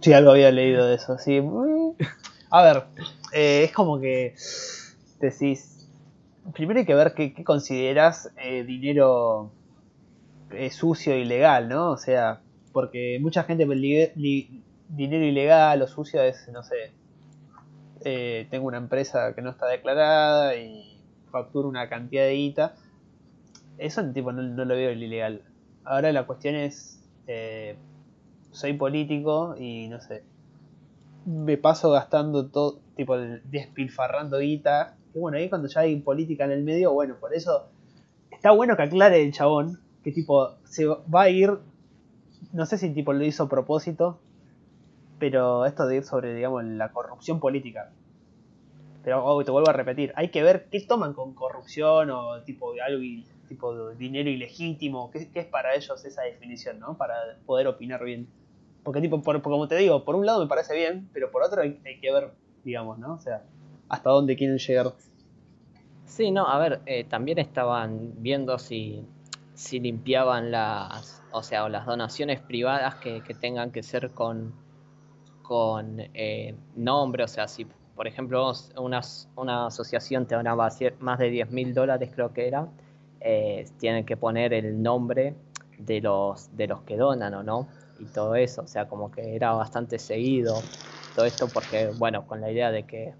[0.00, 1.42] Sí, algo había leído de eso, sí.
[2.50, 2.84] A ver,
[3.32, 4.34] es como que
[5.18, 5.77] decís,
[6.52, 9.50] primero hay que ver qué, consideras eh, dinero
[10.50, 11.90] eh, sucio e ilegal, ¿no?
[11.90, 12.40] O sea,
[12.72, 13.66] porque mucha gente
[14.88, 16.92] dinero ilegal o sucio es, no sé,
[18.04, 22.74] eh, tengo una empresa que no está declarada y facturo una cantidad de guita.
[23.76, 25.42] Eso tipo no, lo veo ilegal.
[25.84, 27.00] Ahora la cuestión es,
[28.50, 30.24] soy político y no sé,
[31.26, 36.62] me paso gastando todo, tipo despilfarrando guita bueno, ahí cuando ya hay política en el
[36.62, 37.68] medio, bueno, por eso
[38.30, 41.58] está bueno que aclare el chabón, que tipo, se va a ir,
[42.52, 44.18] no sé si tipo lo hizo a propósito,
[45.18, 47.90] pero esto de ir sobre, digamos, la corrupción política.
[49.02, 52.72] Pero oh, te vuelvo a repetir, hay que ver qué toman con corrupción o tipo
[52.84, 53.02] algo
[53.48, 56.96] tipo dinero ilegítimo, qué, es para ellos esa definición, ¿no?
[56.96, 57.14] Para
[57.46, 58.28] poder opinar bien.
[58.84, 61.62] Porque tipo, por, como te digo, por un lado me parece bien, pero por otro
[61.62, 62.32] hay, hay que ver,
[62.64, 63.14] digamos, ¿no?
[63.14, 63.42] O sea,
[63.88, 64.92] hasta dónde quieren llegar.
[66.08, 69.04] Sí, no, a ver, eh, también estaban viendo si,
[69.54, 74.54] si limpiaban las, o sea, las donaciones privadas que, tengan que ser con,
[75.42, 79.02] con eh, nombre, o sea, si por ejemplo una,
[79.36, 82.66] una asociación te donaba más de 10 mil dólares, creo que era,
[83.20, 85.34] eh, tienen que poner el nombre
[85.78, 87.68] de los, de los que donan o no,
[88.00, 90.54] y todo eso, o sea, como que era bastante seguido
[91.14, 93.12] todo esto porque, bueno, con la idea de que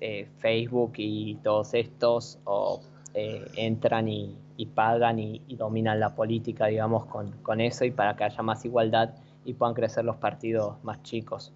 [0.00, 2.80] eh, Facebook y todos estos o,
[3.14, 4.36] eh, entran y,
[4.74, 9.54] pagan y, dominan la política, digamos, con, eso y para que haya más igualdad y
[9.54, 11.52] puedan crecer los partidos más chicos.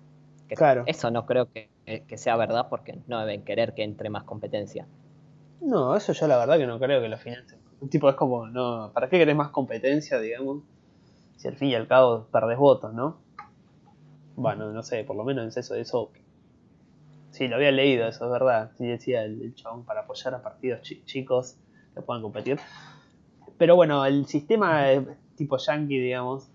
[0.49, 0.85] claro.
[0.87, 1.69] Eso no creo que,
[2.17, 4.87] sea verdad porque no deben querer que entre más competencia.
[5.61, 7.61] No, eso yo la verdad que no creo que lo financien.
[7.91, 10.63] Tipo es como, no, ¿para qué querés más competencia, digamos?
[11.37, 13.19] Si al fin y al cabo perdés votos, ¿no?
[14.37, 16.11] Bueno, no sé, por lo menos eso, eso
[17.31, 18.73] Sí, lo había leído, eso es verdad.
[18.77, 21.57] Sí, decía el, chabón para apoyar a partidos chicos
[21.95, 22.59] que puedan competir.
[23.57, 24.87] Pero bueno, el sistema
[25.37, 26.49] tipo yankee, digamos,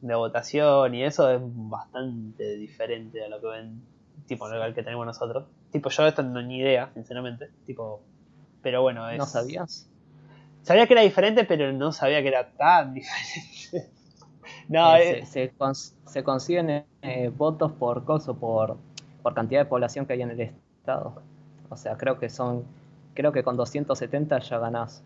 [0.00, 3.82] de votación y eso es bastante diferente a lo que ven,
[4.26, 5.46] tipo, el que tenemos nosotros.
[5.72, 7.50] Tipo, yo esto no ni idea, sinceramente.
[7.66, 8.02] Tipo,
[8.62, 9.18] pero bueno, es...
[9.18, 9.88] ¿No sabías?
[10.62, 13.90] Sabía que era diferente, pero no sabía que era tan diferente.
[14.68, 15.52] no, eh, se,
[16.06, 18.76] se, consiguen eh, votos por coso, por
[19.22, 21.22] por cantidad de población que hay en el estado.
[21.68, 22.64] O sea, creo que son,
[23.14, 25.02] creo que con 270 ya ganás.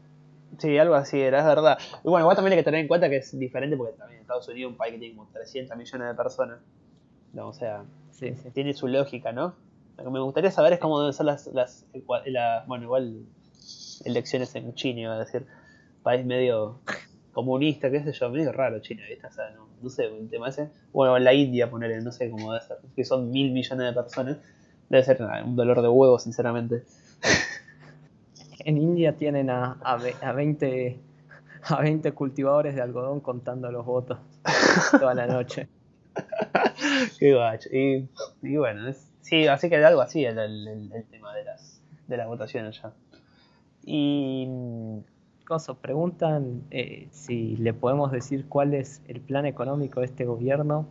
[0.59, 1.79] Sí, algo así era, es verdad.
[2.05, 4.49] Y bueno, igual también hay que tener en cuenta que es diferente porque también Estados
[4.49, 6.59] Unidos es un país que tiene como 300 millones de personas.
[7.33, 7.85] No, o sea,
[8.53, 9.55] tiene su lógica, ¿no?
[9.97, 11.87] Lo que me gustaría saber es cómo deben ser las, las,
[12.67, 13.27] bueno, igual
[14.05, 15.47] elecciones en China, iba a decir,
[16.03, 16.79] país medio
[17.35, 19.27] comunista, qué sé yo, medio raro China, ¿viste?
[19.27, 20.71] O sea, no, no sé, el tema ese.
[20.93, 23.93] Bueno, en la India, ponerle, no sé cómo debe ser, que son mil millones de
[23.93, 24.39] personas,
[24.89, 26.85] debe ser un dolor de huevo, sinceramente.
[28.67, 30.99] En India tienen a, a, a 20
[31.65, 34.19] a 20 cultivadores de algodón contando los votos
[34.93, 35.69] toda la noche.
[37.19, 37.69] Qué guacho.
[37.73, 38.09] Y,
[38.43, 42.27] y bueno, sí, así que algo así el, el, el, tema de las, de las
[42.27, 42.93] votaciones ya.
[43.85, 44.47] Y
[45.45, 50.87] Coso, preguntan eh, si le podemos decir cuál es el plan económico de este gobierno,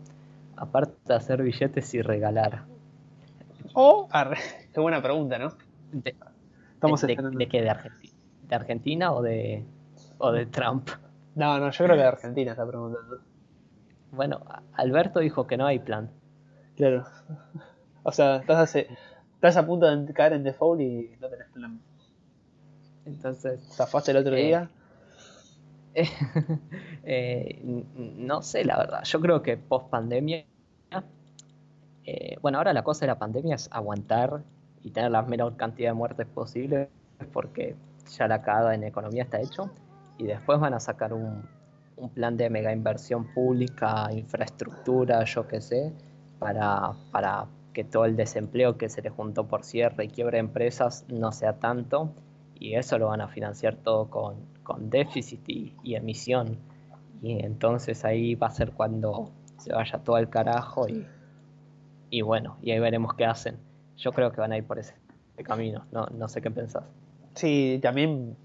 [0.55, 2.65] aparte de hacer billetes y regalar.
[3.73, 4.07] Oh,
[4.71, 5.53] qué buena pregunta, ¿no?
[5.91, 6.15] De,
[6.75, 7.61] Estamos de, de, qué?
[7.61, 8.13] ¿De, Argentina?
[8.47, 9.65] ¿De Argentina o de,
[10.19, 10.89] o de Trump?
[11.33, 13.21] No, no, yo creo que de Argentina está preguntando.
[14.11, 14.41] Bueno,
[14.73, 16.11] Alberto dijo que no hay plan.
[16.75, 17.05] Claro.
[18.05, 21.79] O sea, estás, estás a punto de caer en default y no tenés plan.
[23.05, 23.59] Entonces.
[23.71, 24.69] ¿Zafaste el otro día?
[27.05, 27.61] Eh,
[27.95, 29.03] no sé, la verdad.
[29.03, 30.45] Yo creo que post pandemia.
[32.05, 34.41] Eh, bueno, ahora la cosa de la pandemia es aguantar
[34.81, 36.89] y tener la menor cantidad de muertes posible,
[37.33, 37.75] porque
[38.17, 39.69] ya la cagada en economía está hecho.
[40.17, 41.43] Y después van a sacar un,
[41.97, 45.91] un plan de mega inversión pública, infraestructura, yo qué sé,
[46.39, 50.41] para, para que todo el desempleo que se le juntó por cierre y quiebre de
[50.41, 52.13] empresas no sea tanto
[52.63, 56.57] y eso lo van a financiar todo con, con déficit y, emisión.
[57.21, 61.05] Y entonces ahí va a ser cuando se vaya todo al carajo y,
[62.09, 63.57] y bueno, y ahí veremos qué hacen.
[63.97, 64.95] Yo creo que van a ir por ese
[65.43, 66.85] camino, no, no sé qué pensás.
[67.35, 68.37] Sí, también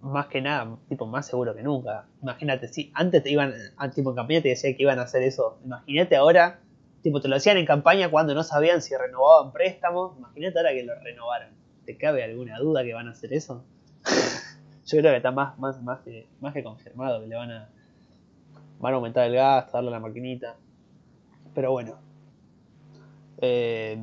[0.00, 2.06] más que nada, tipo, más seguro que nunca.
[2.22, 3.54] Imagínate, si antes te iban,
[3.94, 5.60] tipo en campaña te decía que iban a hacer eso.
[5.64, 6.58] Imagínate ahora,
[7.00, 10.18] tipo, te lo hacían en campaña cuando no sabían si renovaban préstamos.
[10.18, 11.65] Imagínate ahora que lo renovaron.
[11.86, 13.64] ¿Te cabe alguna duda que van a hacer eso?
[14.86, 17.68] Yo creo que está más, más, más, que, más que confirmado que le van a,
[18.80, 20.56] van a aumentar el gasto, darle a la maquinita.
[21.54, 21.94] Pero bueno.
[23.38, 23.96] Eh,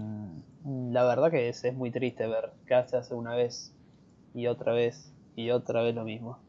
[0.65, 3.73] la verdad que es, muy triste ver que se hace una vez
[4.33, 6.39] y otra vez y otra vez lo mismo.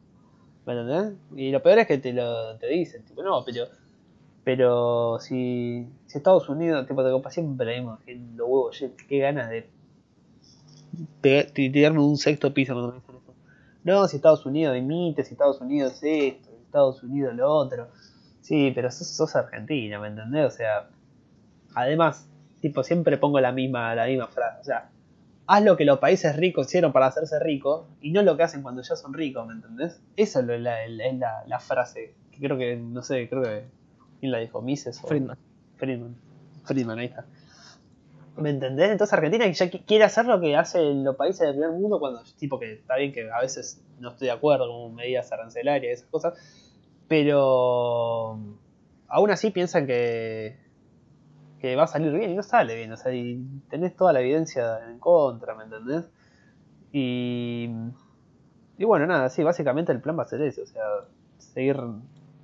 [0.67, 1.19] ¿Me entendés?
[1.37, 3.67] Y lo peor es que te lo te dicen, tipo, no, pero
[4.45, 8.71] pero si, si Estados Unidos, tipo, te copa siempre lo que lo
[9.09, 9.69] qué ganas de
[11.53, 13.35] tirarme un sexto piso cuando me eso.
[13.85, 17.89] No, si Estados Unidos emite, si Estados Unidos esto, si Estados Unidos lo otro.
[18.41, 20.47] Sí, pero sos, sos Argentina, ¿me entendés?
[20.47, 20.89] O sea,
[21.75, 22.27] además,
[22.61, 24.61] tipo, siempre pongo la misma, la misma frase.
[24.61, 24.91] O sea,
[25.47, 28.63] haz lo que los países ricos hicieron para hacerse ricos y no lo que hacen
[28.63, 30.01] cuando ya son ricos, ¿me entendés?
[30.17, 33.65] Esa es la, la, la, frase que creo que, no sé, creo que.
[34.21, 34.63] ¿Quién la dijo?
[34.63, 35.03] ¿Mises?
[35.05, 35.37] O Friedman.
[35.77, 36.17] Friedman.
[36.65, 37.27] Friedman, ahí está.
[38.37, 38.91] ¿Me entendés?
[38.91, 42.59] Entonces Argentina ya quiere hacer lo que hacen los países del primer mundo cuando, tipo
[42.59, 46.09] que está bien que a veces no estoy de acuerdo con medidas arancelarias y esas
[46.09, 46.35] cosas,
[47.07, 48.39] pero
[49.07, 50.57] aún así piensan que,
[51.61, 54.21] que va a salir bien y no sale bien, o sea, y tenés toda la
[54.21, 56.11] evidencia en contra, ¿me entendés?
[56.91, 57.71] Y,
[58.79, 60.83] y bueno, nada, sí, básicamente el plan va a ser ese, o sea,
[61.39, 61.77] seguir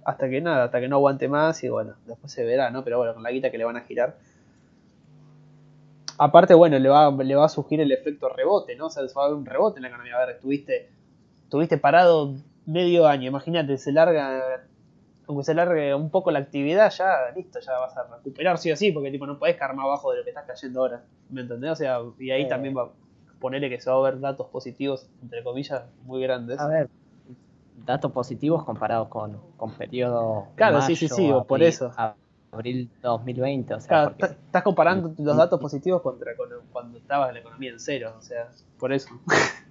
[0.05, 2.85] hasta que nada, hasta que no aguante más y bueno, después se verá, ¿no?
[2.85, 4.17] Pero bueno, con la guita que le van a girar.
[6.23, 8.87] Aparte, bueno, le va, le va a surgir el efecto rebote, ¿no?
[8.87, 10.17] O sea, se va a ver un rebote en la economía.
[10.17, 10.91] A ver, estuviste,
[11.45, 12.35] estuviste parado
[12.67, 14.63] medio año, imagínate, se larga,
[15.27, 18.77] aunque se largue un poco la actividad, ya listo, ya vas a recuperar sí o
[18.77, 21.41] sí, porque tipo no podés caer más abajo de lo que estás cayendo ahora, ¿me
[21.41, 21.71] entendés?
[21.71, 22.49] O sea, y ahí Eh.
[22.49, 22.91] también va a
[23.41, 26.61] ponerle que se va a ver datos positivos, entre comillas, muy grandes.
[26.61, 26.91] A ver,
[27.87, 30.49] datos positivos comparados con, con periodo.
[30.55, 31.91] Claro, sí, sí, sí, mayo, por eso.
[32.53, 37.31] Abril 2020, o sea, Claro, porque- estás comparando los datos positivos contra con- cuando estaba
[37.33, 38.49] la economía en cero, o sea,
[38.79, 39.09] por eso.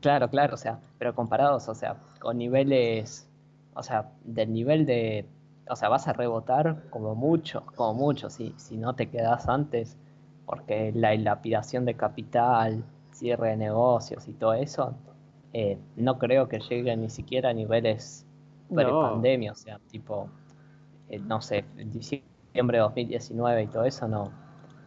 [0.00, 3.28] Claro, claro, o sea, pero comparados, o sea, con niveles,
[3.74, 5.26] o sea, del nivel de,
[5.68, 9.96] o sea, vas a rebotar como mucho, como mucho, si, si no te quedas antes,
[10.44, 14.94] porque la dilapidación de capital, cierre de negocios y todo eso,
[15.52, 18.24] eh, no creo que llegue ni siquiera a niveles
[18.68, 18.76] No.
[18.76, 20.28] pre-pandemia, o sea, tipo,
[21.08, 24.32] eh, no sé, diciembre de 2019 y todo eso, no,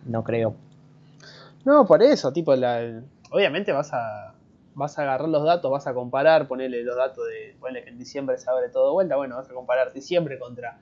[0.05, 0.55] no creo.
[1.65, 3.01] No, por eso, tipo, la,
[3.31, 4.33] obviamente vas a,
[4.73, 7.97] vas a agarrar los datos, vas a comparar, ponerle los datos de, ponele que en
[7.97, 10.79] diciembre se abre todo de vuelta, bueno, vas a comparar diciembre contra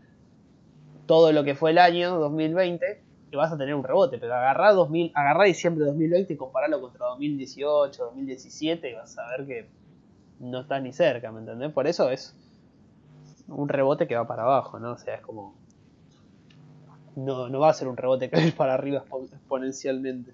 [1.05, 4.71] todo lo que fue el año 2020 y vas a tener un rebote, pero agarrá,
[4.73, 9.67] 2000, agarrá diciembre de 2020 y compararlo contra 2018, 2017 y vas a ver que
[10.39, 11.71] no estás ni cerca, ¿me entendés?
[11.71, 12.35] Por eso es
[13.47, 14.91] un rebote que va para abajo, ¿no?
[14.93, 15.55] O sea, es como...
[17.15, 20.31] No, no va a ser un rebote que va para arriba expo- exponencialmente.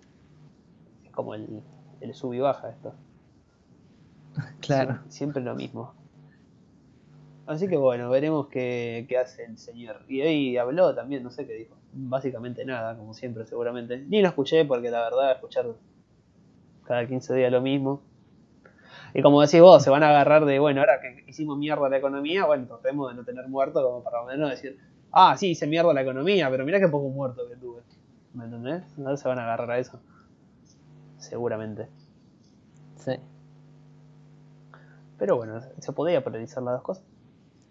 [1.05, 1.61] Es como el,
[2.01, 2.93] el sub y baja esto.
[5.05, 5.93] Sie- Siempre lo mismo.
[7.45, 10.01] Así que bueno, veremos qué, qué hace el señor.
[10.07, 11.75] Y hoy habló también, no sé qué dijo.
[11.93, 13.97] Básicamente nada, como siempre, seguramente.
[13.97, 15.65] Ni lo escuché porque la verdad, escuchar
[16.85, 18.01] cada 15 días lo mismo.
[19.13, 21.97] Y como decís vos, se van a agarrar de, bueno, ahora que hicimos mierda la
[21.97, 24.79] economía, bueno, tratemos de no tener muertos, como para lo menos decir,
[25.11, 27.81] ah, sí, hice mierda la economía, pero mirá qué poco muerto que tuve.
[28.33, 28.83] ¿Me entendés?
[28.97, 29.99] Ahora se van a agarrar a eso.
[31.17, 31.87] Seguramente.
[32.95, 33.13] Sí.
[35.19, 37.05] Pero bueno, se podía priorizar las dos cosas.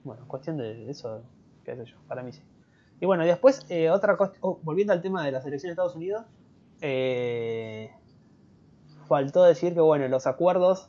[0.05, 1.23] Bueno, cuestión de eso,
[1.65, 2.43] qué sé yo, para mí sí.
[3.01, 5.97] Y bueno, después, eh, otra cosa, oh, volviendo al tema de las elecciones de Estados
[5.97, 6.25] Unidos,
[6.81, 7.91] eh,
[9.09, 10.89] faltó decir que, bueno, los acuerdos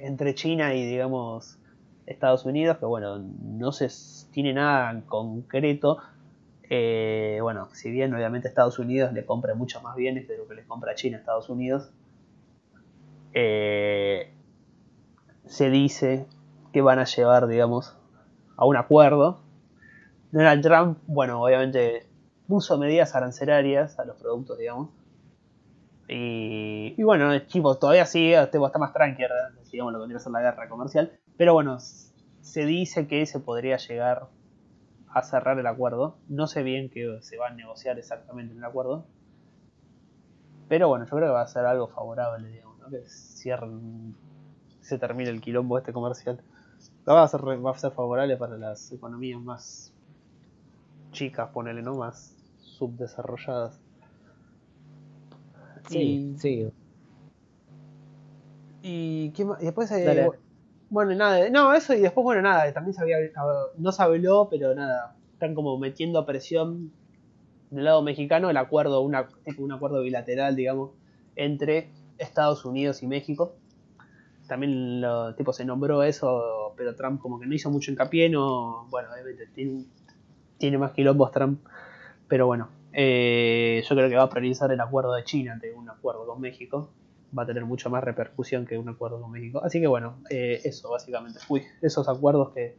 [0.00, 1.58] entre China y, digamos,
[2.06, 3.88] Estados Unidos, que, bueno, no se
[4.32, 5.98] tiene nada en concreto.
[6.68, 10.54] eh, bueno, si bien obviamente Estados Unidos le compra muchos más bienes de lo que
[10.54, 11.90] le compra China a Estados Unidos,
[13.32, 14.32] eh,
[15.46, 16.26] se dice
[16.72, 17.96] que van a llevar, digamos,
[18.56, 19.40] a un acuerdo.
[20.30, 22.06] Donald Trump, bueno, obviamente
[22.46, 24.90] puso medidas arancelarias a los productos, digamos.
[26.12, 29.28] Y, y bueno, tipo todavía sigue, este está más tranquilo,
[29.70, 31.12] digamos, lo que a ser la guerra comercial.
[31.36, 34.28] Pero bueno, se dice que se podría llegar
[35.08, 36.18] a cerrar el acuerdo.
[36.28, 39.06] No sé bien qué se va a negociar exactamente en el acuerdo.
[40.68, 42.88] Pero bueno, yo creo que va a ser algo favorable, digamos, ¿no?
[42.90, 44.16] que cierren,
[44.80, 46.42] se termine el quilombo este comercial.
[47.08, 49.94] Va a ser, va a ser favorable para las economías más
[51.12, 51.94] chicas, ponele, ¿no?
[51.94, 53.80] Más subdesarrolladas.
[55.90, 56.68] Sí, Y- sí.
[58.82, 59.60] Y, ¿qué más?
[59.60, 60.26] y después, eh,
[60.88, 63.16] bueno, nada, no, eso y después, bueno, nada, también se había,
[63.76, 66.90] no se habló, pero nada, están como metiendo presión
[67.70, 70.92] del lado mexicano el acuerdo, una, tipo un acuerdo bilateral, digamos,
[71.36, 73.52] entre Estados Unidos y México.
[74.48, 78.86] También lo, tipo se nombró eso, pero Trump como que no hizo mucho hincapié, no,
[78.90, 79.84] bueno, obviamente tiene,
[80.58, 81.60] tiene más quilombos Trump,
[82.28, 85.88] pero bueno, eh, yo creo que va a priorizar el acuerdo de China ante un
[85.88, 86.90] acuerdo con México.
[87.36, 89.62] Va a tener mucha más repercusión que un acuerdo con México.
[89.62, 91.38] Así que bueno, eh, eso básicamente.
[91.48, 92.76] Uy, esos acuerdos que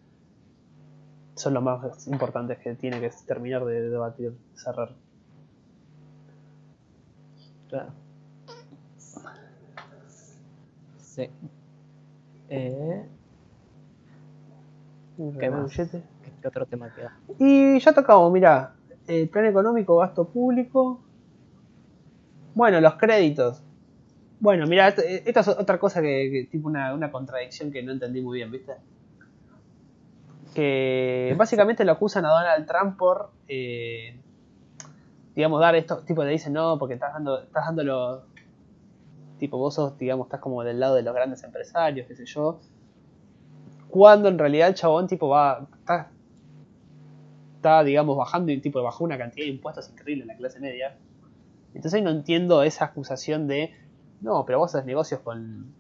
[1.36, 4.94] son los más importantes que tiene que terminar de debatir, cerrar.
[7.70, 7.94] Claro.
[10.98, 11.30] Sí.
[12.50, 13.06] Eh,
[15.40, 15.70] ¿Qué más?
[15.70, 16.04] Billete.
[16.24, 17.18] ¿qué, qué otro tema queda?
[17.40, 18.74] Y ya tocamos, mira,
[19.08, 21.02] el plan económico, gasto público.
[22.54, 23.64] Bueno, los créditos.
[24.40, 28.40] Bueno, mira, esto, esta es otra cosa que, tipo una, contradicción que no entendí muy
[28.40, 28.74] bien, ¿viste?
[30.56, 34.20] Que básicamente lo acusan a Donald Trump por, eh,
[35.36, 38.24] digamos, dar estos tipos le dicen no, porque estás dando, estás dando los,
[39.42, 42.60] tipo vos sos, digamos, estás como del lado de los grandes empresarios, qué sé yo.
[43.90, 45.68] Cuando en realidad el chabón tipo va,
[47.62, 50.98] está digamos, bajando y tipo bajó una cantidad de impuestos increíble en la clase media.
[51.74, 53.74] Entonces ahí no entiendo esa acusación de,
[54.20, 55.74] no, pero vos haces negocios con,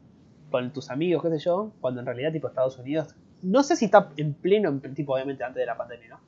[0.51, 3.85] con tus amigos, qué sé yo, cuando en realidad tipo Estados Unidos no sé si
[3.85, 6.19] está en pleno, tipo obviamente antes de la pandemia, ¿no?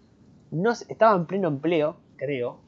[0.52, 2.60] no estaba en pleno empleo, creo,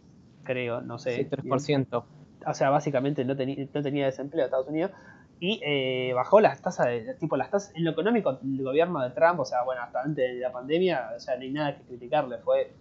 [0.44, 1.16] creo, no sé.
[1.16, 2.04] Sí, 3%.
[2.48, 4.92] O sea, básicamente no, tenía no tenía desempleo en Estados Unidos
[5.40, 9.10] y eh, bajó las tasas, de, tipo las tasas en lo económico el gobierno de
[9.12, 11.84] Trump, o sea, bueno, hasta antes de la pandemia, o sea, no hay nada que
[11.84, 12.72] criticarle, fue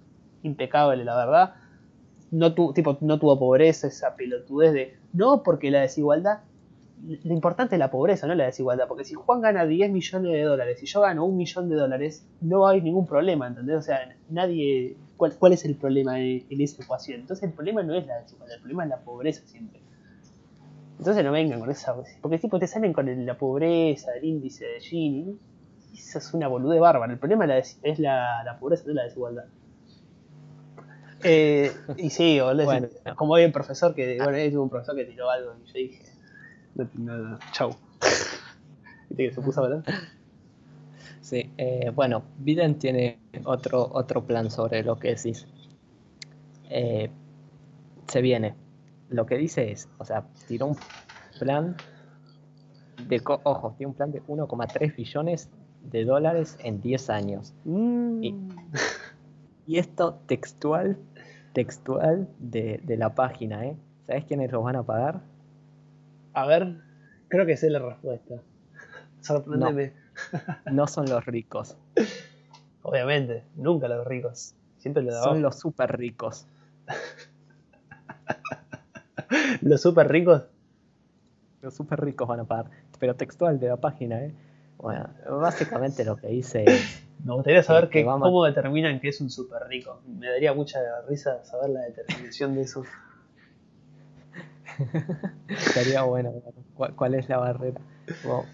[0.43, 1.55] impecable, la verdad.
[2.31, 6.41] No, tipo, no tuvo pobreza, esa pelotudez de, no, porque la desigualdad,
[7.07, 10.43] lo importante es la pobreza, no la desigualdad, porque si Juan gana 10 millones de
[10.43, 13.77] dólares y yo gano un millón de dólares, no hay ningún problema, ¿entendés?
[13.77, 17.21] O sea, nadie, ¿cuál, cuál es el problema en esa ecuación?
[17.21, 19.84] Entonces el problema no es la desigualdad, el problema es la pobreza siempre.
[20.99, 21.95] Entonces no vengan con esa.
[22.20, 25.38] Porque tipo te salen con la pobreza, el índice de Gini.
[25.92, 27.12] Eso es una boludez bárbara.
[27.12, 29.45] El problema es la, pobreza, no la desigualdad.
[31.22, 32.88] Eh, y sí, bueno.
[33.16, 34.18] como hay un profesor que.
[34.18, 36.03] Bueno, es un profesor que tiró algo y yo dije.
[36.74, 37.70] No, no, chau.
[39.09, 39.84] ¿Viste que se puso a hablar?
[41.20, 45.47] Sí, eh, bueno, Biden tiene otro, otro plan sobre lo que decís.
[46.68, 47.09] Eh,
[48.07, 48.55] se viene
[49.15, 50.77] lo que dice es, o sea, tiró un
[51.39, 51.77] plan
[53.09, 55.51] de, ojo, tiene un plan de 1,3 billones
[55.83, 57.55] de dólares en 10 años.
[57.65, 58.25] Mm.
[59.67, 60.99] Y, esto textual,
[61.53, 63.77] textual de, la página, ¿eh?
[64.07, 65.23] ¿Sabes quiénes los van a pagar?
[66.35, 66.83] A ver,
[67.29, 68.43] creo que sé la respuesta.
[69.21, 69.93] Sorprendeme.
[70.71, 71.77] No, son los ricos.
[72.83, 74.55] Obviamente, nunca los ricos.
[74.77, 76.47] Siempre lo Son los súper ricos.
[79.65, 80.43] Los súper ricos.
[81.62, 82.71] Los súper ricos van a pagar.
[82.99, 84.35] Pero textual de la página, ¿eh?
[84.77, 85.09] Bueno,
[85.41, 87.03] básicamente lo que dice es.
[87.25, 90.03] Me gustaría saber que, cómo determinan que es un súper rico.
[90.07, 92.85] Me daría mucha risa saber la determinación de eso.
[95.49, 96.35] Estaría bueno.
[96.75, 97.81] ¿Cuál, es la barrera?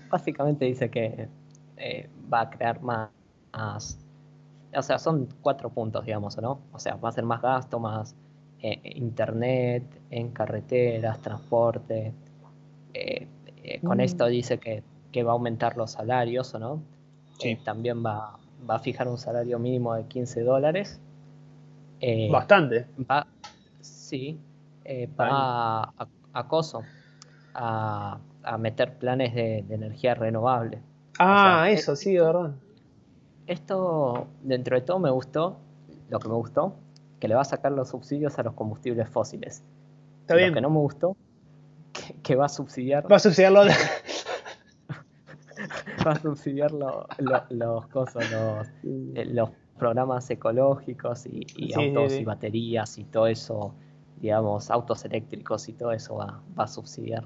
[0.09, 1.29] básicamente dice que
[1.77, 3.99] eh, va a crear más,
[4.77, 6.61] O sea, son cuatro puntos, digamos, ¿no?
[6.71, 8.15] O sea, va a ser más gasto, más
[8.63, 12.13] eh, internet, en carreteras, transporte.
[12.93, 13.27] Eh,
[13.63, 14.01] eh, con mm.
[14.01, 14.83] esto dice que,
[15.23, 16.83] va a aumentar los salarios, ¿o no?
[17.65, 18.39] también va,
[18.69, 21.01] va, a fijar un salario mínimo de 15 dólares.
[22.31, 22.87] Bastante.
[23.11, 23.27] Va,
[23.81, 24.39] sí,
[25.19, 26.83] va a, acoso
[27.55, 30.83] a, a, meter planes de, energía renovable.
[31.19, 32.55] Ah, eso, sí, de verdad.
[33.47, 35.57] Esto, dentro de todo, me gustó.
[36.11, 36.75] Lo que me gustó
[37.21, 39.62] que le va a sacar los subsidios a los combustibles fósiles.
[40.23, 40.49] Está bien.
[40.49, 41.16] Lo que no me gustó,
[42.23, 43.11] que, va a subsidiar.
[43.11, 43.53] Va a subsidiar
[46.07, 46.71] va a subsidiar
[47.51, 48.25] los cosas,
[48.83, 53.75] eh, los, programas ecológicos y, autos y baterías y todo eso,
[54.21, 57.25] digamos, autos eléctricos y todo eso va, a subsidiar.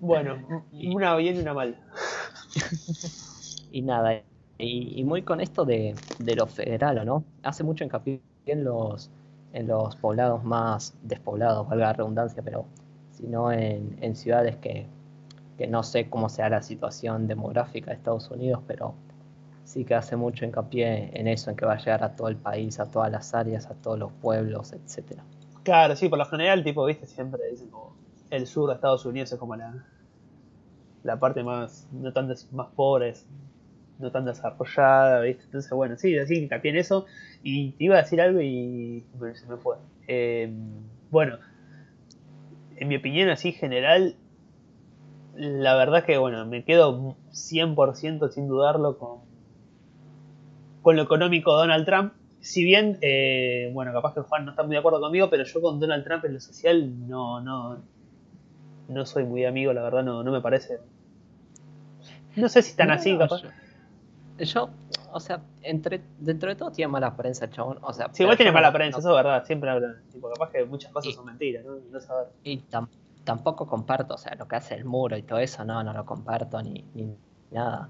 [0.00, 1.78] Bueno, una bien y una mal.
[3.70, 4.22] y nada,
[4.58, 7.24] y, muy con esto de, de lo federal, ¿o no?
[7.44, 9.10] Hace mucho hincapié en los,
[9.52, 12.66] en los poblados más despoblados, valga la redundancia, pero
[13.12, 14.86] sino en, en ciudades que,
[15.58, 18.94] que, no sé cómo sea la situación demográfica de Estados Unidos, pero
[19.64, 22.36] sí que hace mucho hincapié en eso, en que va a llegar a todo el
[22.36, 25.22] país, a todas las áreas, a todos los pueblos, etcétera.
[25.62, 27.94] Claro, sí, por lo general, tipo, viste, siempre dicen como
[28.30, 29.84] el sur de Estados Unidos es como la,
[31.04, 33.14] la parte más, no tan más pobre,
[34.02, 35.44] no tan desarrollada, ¿viste?
[35.44, 37.06] Entonces, bueno, sí, así hincapié en eso.
[37.42, 39.76] Y te iba a decir algo y se me fue.
[40.06, 40.52] Eh,
[41.10, 41.38] bueno,
[42.76, 44.16] en mi opinión así general,
[45.36, 49.20] la verdad que, bueno, me quedo 100% sin dudarlo con,
[50.82, 52.12] con lo económico de Donald Trump.
[52.40, 55.60] Si bien, eh, bueno, capaz que Juan no está muy de acuerdo conmigo, pero yo
[55.60, 57.78] con Donald Trump en lo social no, no,
[58.88, 60.78] no soy muy amigo, la verdad no, no me parece.
[62.34, 63.48] No sé si están así, capaz yo,
[65.12, 67.78] o sea, entre, dentro de todo tiene mala prensa chabón.
[67.82, 70.02] O sea, sí, igual tiene mala prensa, eso es verdad, siempre hablan.
[70.10, 71.76] Tipo, capaz que muchas cosas son mentiras, ¿no?
[71.90, 72.28] no saber.
[72.42, 72.62] Y
[73.24, 76.04] tampoco comparto, o sea, lo que hace el muro y todo eso, no, no lo
[76.04, 77.14] comparto ni, ni
[77.50, 77.88] nada.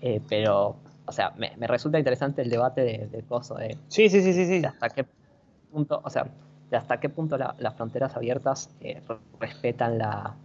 [0.00, 0.76] Eh, pero,
[1.06, 3.76] o sea, me, me, resulta interesante el debate de, de coso de.
[3.88, 4.46] Sí, sí, sí, sí.
[4.46, 4.64] sí.
[4.64, 5.06] hasta qué
[5.70, 6.26] punto, o sea,
[6.70, 9.02] de hasta qué punto las fronteras abiertas eh,
[9.38, 10.36] respetan la,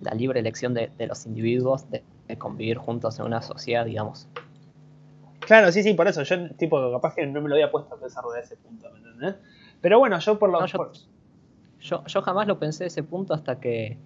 [0.00, 4.28] la, libre elección de, de los individuos de, de convivir juntos en una sociedad, digamos.
[5.48, 6.22] Claro, sí, sí, por eso.
[6.24, 8.98] Yo, tipo, capaz que no me lo había puesto a pensar de ese punto, ¿me
[8.98, 9.36] entendés?
[9.80, 11.08] Pero bueno, yo por lo menos.
[11.80, 13.96] yo, yo, jamás lo pensé de ese punto hasta que,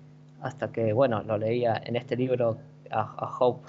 [0.41, 2.59] hasta que bueno, lo leía en este libro
[2.93, 3.69] a, Hope.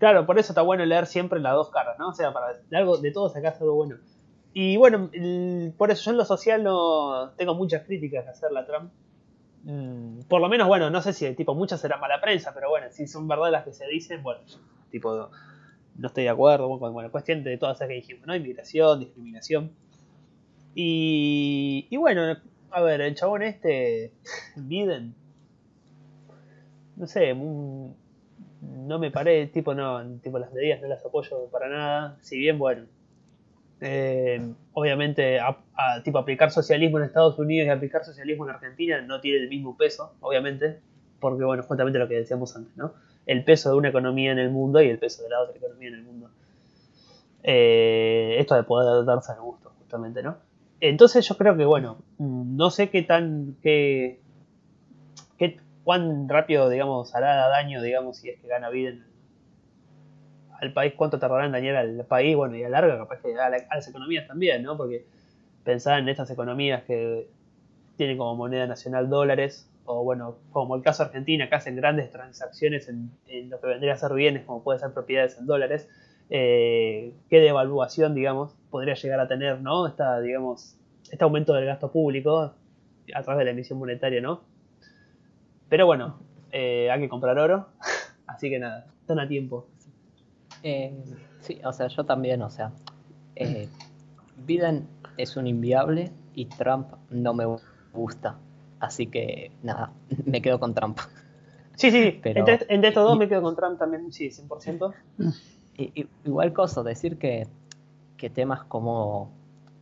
[0.00, 2.08] Claro, por eso está bueno leer siempre las dos caras, ¿no?
[2.08, 3.98] O sea, para de, algo, de todo sacar algo bueno.
[4.52, 5.08] Y bueno,
[5.78, 8.90] por eso yo en lo social no tengo muchas críticas a hacer la Trump.
[9.62, 12.88] Mm, por lo menos, bueno, no sé si tipo muchas serán mala prensa, pero bueno,
[12.90, 14.40] si son verdad las que se dicen, bueno,
[14.90, 15.30] tipo
[15.96, 16.68] no estoy de acuerdo.
[16.78, 18.34] Bueno, cuestión de todas esas que dijimos, ¿no?
[18.34, 19.72] Inmigración, discriminación.
[20.74, 22.36] Y, y bueno,
[22.70, 24.12] a ver, el chabón este,
[24.56, 25.14] Biden,
[26.96, 32.16] no sé, no me paré, tipo, no, tipo las medidas no las apoyo para nada,
[32.20, 32.86] si bien, bueno,
[33.80, 34.40] eh,
[34.72, 35.40] obviamente,
[36.04, 39.76] tipo aplicar socialismo en Estados Unidos y aplicar socialismo en Argentina no tiene el mismo
[39.76, 40.78] peso, obviamente,
[41.20, 42.94] porque, bueno, justamente lo que decíamos antes, ¿no?
[43.26, 45.88] El peso de una economía en el mundo y el peso de la otra economía
[45.88, 46.30] en el mundo.
[47.42, 50.36] Eh, esto de poder darse al gusto, justamente, ¿no?
[50.80, 54.20] Entonces yo creo que, bueno, no sé qué tan, qué,
[55.38, 59.04] qué cuán rápido, digamos, hará daño, digamos, si es que gana Biden
[60.60, 63.50] al país, cuánto tardará en dañar al país, bueno, y a larga, capaz que a,
[63.50, 64.76] las economías también, ¿no?
[64.76, 65.04] Porque
[65.64, 67.28] pensar en estas economías que
[67.96, 72.10] tienen como moneda nacional dólares, o bueno, como el caso de Argentina, que hacen grandes
[72.10, 73.10] transacciones en,
[73.50, 75.88] lo que vendría a ser bienes, como puede ser propiedades en dólares,
[76.30, 79.86] eh, qué devaluación, digamos, podría llegar a tener, ¿no?
[79.86, 80.76] Esta, digamos,
[81.10, 82.54] este aumento del gasto público
[83.14, 84.42] a través de la emisión monetaria, ¿no?
[85.68, 86.20] Pero bueno,
[86.52, 87.68] eh, hay que comprar oro,
[88.26, 89.66] así que nada, están a tiempo.
[90.62, 90.94] Eh,
[91.40, 92.72] sí, o sea, yo también, o sea,
[94.46, 97.44] Biden es un inviable y Trump no me
[97.92, 98.38] gusta.
[98.82, 99.92] Así que nada,
[100.26, 100.98] me quedo con Trump.
[101.76, 104.92] Sí, sí, Pero, entre, estos dos me quedo con Trump también, sí, 100%.
[106.24, 107.46] igual cosa, decir que,
[108.16, 109.30] que temas como,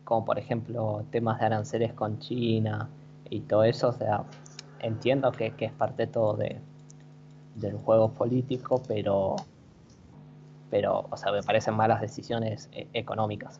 [0.03, 2.89] como por ejemplo temas de aranceles con China
[3.27, 4.23] y todo eso, o sea,
[4.77, 6.59] entiendo que, que es parte todo de,
[7.55, 9.35] del juego político, pero
[10.69, 13.59] pero, o sea, me parecen malas decisiones eh, económicas.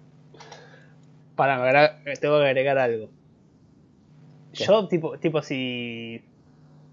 [1.36, 3.10] Para, tengo que agregar algo.
[4.54, 6.24] Yo, tipo, tipo, si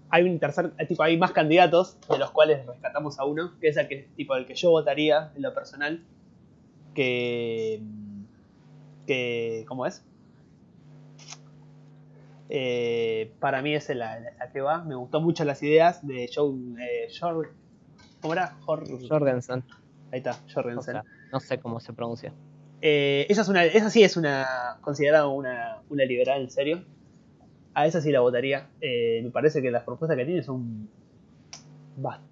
[0.09, 3.77] hay un tercer, tipo, hay más candidatos de los cuales rescatamos a uno, que es
[3.77, 6.03] el que, tipo, el que yo votaría en lo personal,
[6.95, 7.81] que,
[9.05, 10.03] que, ¿cómo es?
[12.49, 14.19] Eh, para mí es la,
[14.51, 14.83] que va.
[14.83, 17.07] Me gustó mucho las ideas de Joe, eh,
[18.21, 18.57] ¿cómo era?
[18.65, 19.63] Jorgensen.
[20.11, 20.97] Ahí está, Jorgensen.
[21.31, 22.33] no sé cómo se pronuncia.
[22.81, 26.83] Eh, esa, es una, esa sí es una considerada una, una liberal, en serio.
[27.73, 28.69] A esa sí la votaría.
[28.81, 30.89] Eh, me parece que las propuestas que tiene son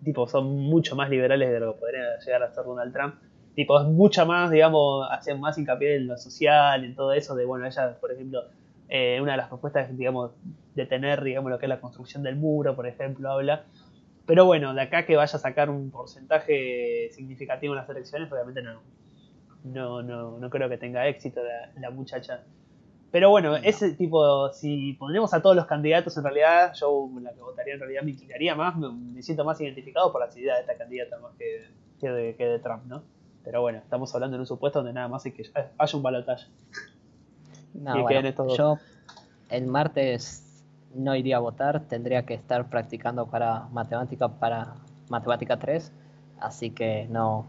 [0.04, 3.16] tipo, son mucho más liberales de lo que podría llegar a ser Donald Trump.
[3.56, 7.44] Tipo, es mucha más, digamos, hacen más hincapié en lo social, en todo eso, de,
[7.44, 8.44] bueno, ella, por ejemplo,
[8.88, 10.32] eh, una de las propuestas, digamos,
[10.76, 13.66] de tener, digamos, lo que es la construcción del muro, por ejemplo, habla
[14.28, 18.62] pero bueno, de acá que vaya a sacar un porcentaje significativo en las elecciones, obviamente
[18.62, 18.82] no.
[19.64, 21.42] No, no, no creo que tenga éxito
[21.80, 22.44] la, muchacha.
[23.18, 27.42] Pero bueno, ese tipo, si ponemos a todos los candidatos, en realidad yo la que
[27.42, 30.78] votaría en realidad me inclinaría más, me, siento más identificado por la ideas de esta
[30.78, 31.66] candidata más que,
[32.00, 33.02] que, de, que de Trump, ¿no?
[33.44, 35.50] Pero bueno, estamos hablando en un supuesto donde nada más hay que
[35.80, 36.46] haya un balotaje.
[37.74, 38.78] No, bueno, yo
[39.50, 40.64] el martes
[40.94, 44.76] no iría a votar, tendría que estar practicando para matemática para
[45.10, 45.92] matemática 3,
[46.40, 47.48] así que no.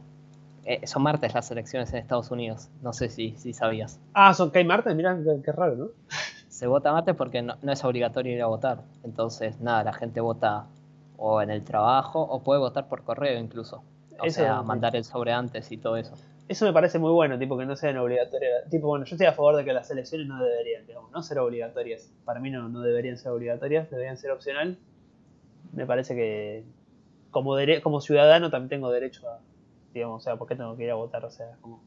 [0.64, 4.00] Eh, son martes las elecciones en Estados Unidos, no sé si, si sabías.
[4.12, 5.86] Ah, son que hay martes, mira qué, raro, ¿no?
[6.48, 10.66] Se vota martes porque no, es obligatorio ir a votar, entonces nada, la gente vota
[11.16, 13.82] o en el trabajo o puede votar por correo incluso.
[14.20, 16.14] O sea, mandar el sobre antes y todo eso.
[16.48, 18.68] Eso me parece muy bueno, tipo que no sean obligatorias.
[18.70, 21.38] Tipo, bueno, yo estoy a favor de que las elecciones no deberían, digamos, no ser
[21.38, 22.10] obligatorias.
[22.24, 24.78] Para mí no, no deberían ser obligatorias, deberían ser opcional.
[25.72, 26.64] Me parece que
[27.30, 29.40] como como ciudadano también tengo derecho a,
[29.98, 31.24] digamos, o sea, ¿por qué tengo que ir a votar?
[31.24, 31.82] O sea, como...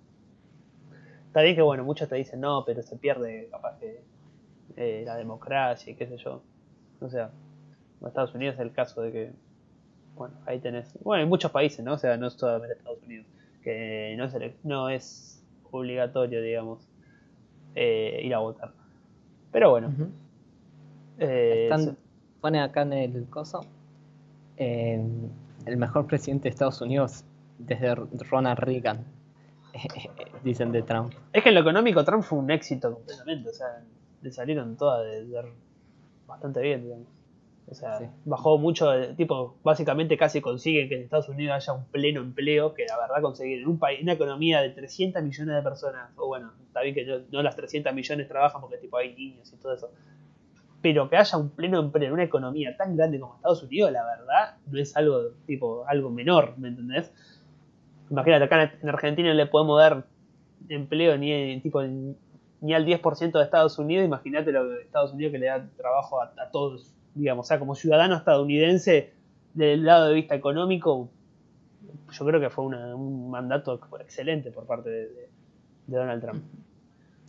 [1.27, 4.03] Está bien que, bueno, muchos te dicen, no, pero se pierde capaz que
[4.75, 6.41] eh, la democracia y qué sé yo.
[6.99, 7.31] O sea,
[8.01, 9.31] en Estados Unidos es el caso de que,
[10.15, 11.93] bueno, ahí tenés, bueno, en muchos países, ¿no?
[11.93, 13.25] O sea, no es solamente Estados Unidos
[13.63, 16.87] que no es, no es obligatorio, digamos,
[17.75, 18.73] eh, ir a votar.
[19.51, 19.93] Pero bueno.
[21.19, 21.69] Eh,
[22.41, 23.61] pone acá en el coso
[25.65, 27.23] el mejor presidente de Estados Unidos
[27.65, 29.05] desde Ronald Reagan,
[30.43, 31.13] dicen de Trump.
[31.33, 33.83] Es que en lo económico Trump fue un éxito completamente, o sea,
[34.21, 35.25] le salieron todas de
[36.27, 37.07] bastante bien, digamos.
[37.71, 42.19] O sea, bajó mucho, tipo, básicamente casi consiguen que en Estados Unidos haya un pleno
[42.19, 46.09] empleo, que la verdad conseguir en un país, una economía de 300 millones de personas,
[46.17, 49.55] o bueno, está bien que no, las 300 millones trabajan porque tipo hay niños y
[49.55, 49.89] todo eso,
[50.81, 54.03] pero que haya un pleno empleo en una economía tan grande como Estados Unidos, la
[54.03, 57.13] verdad, no es algo tipo algo menor, ¿me entendés?
[58.11, 60.05] Imagínate, acá en Argentina no le podemos dar
[60.69, 65.39] empleo ni tipo ni al 10% de Estados Unidos, imagínate lo de Estados Unidos que
[65.39, 69.13] le da trabajo a todos digamos, o sea, como ciudadano estadounidense,
[69.53, 71.09] del lado de vista económico,
[72.11, 75.29] yo creo que fue un mandato excelente por parte de,
[75.87, 76.43] Donald Trump.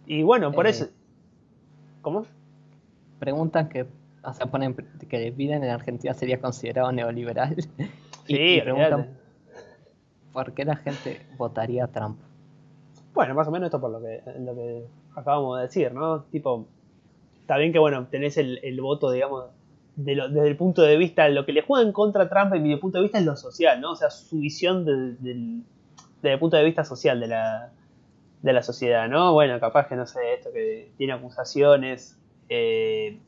[0.06, 0.88] Y bueno, por eh, eso...
[2.00, 2.26] ¿Cómo?
[3.18, 3.86] Preguntan que,
[4.22, 4.74] o sea, ponen
[5.08, 7.56] que Biden en Argentina sería considerado neoliberal.
[8.24, 9.18] Sí, y, preguntan
[10.32, 12.18] por qué la gente votaría a Trump.
[13.14, 14.22] Bueno, más o menos esto por lo que,
[15.14, 16.22] acabamos de decir, ¿no?
[16.24, 16.66] Tipo,
[17.42, 19.46] está bien que, bueno, tenés el, voto, digamos,
[19.96, 22.98] desde el punto de vista, lo que le juega en contra Trump, en mi punto
[22.98, 23.92] de vista, es lo social, ¿no?
[23.92, 29.34] O sea, su visión desde el punto de vista social de la, sociedad, ¿no?
[29.34, 32.18] Bueno, capaz que no sé, esto que tiene acusaciones,
[32.48, 33.18] eh,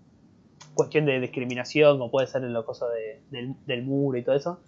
[0.74, 2.86] cuestión de discriminación, como puede ser en lo cosa
[3.30, 4.60] del, del, muro y todo eso.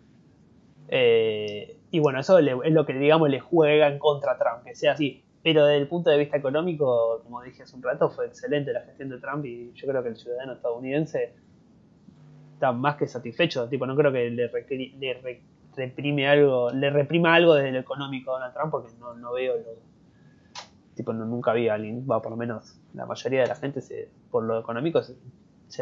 [0.88, 4.92] Eh, y bueno, eso es lo que, digamos, le juega en contra Trump, que sea
[4.92, 5.22] así.
[5.42, 8.80] Pero desde el punto de vista económico, como dije hace un rato, fue excelente la
[8.82, 11.34] gestión de Trump y yo creo que el ciudadano estadounidense
[12.54, 13.68] está más que satisfecho.
[13.68, 14.48] Tipo, no creo que le,
[15.76, 19.56] reprime algo, le reprima algo desde lo económico a Donald Trump porque no, no veo
[19.56, 19.86] lo,
[20.96, 23.80] tipo no, nunca vi a alguien, va por lo menos la mayoría de la gente
[23.80, 25.14] se, por lo económico se,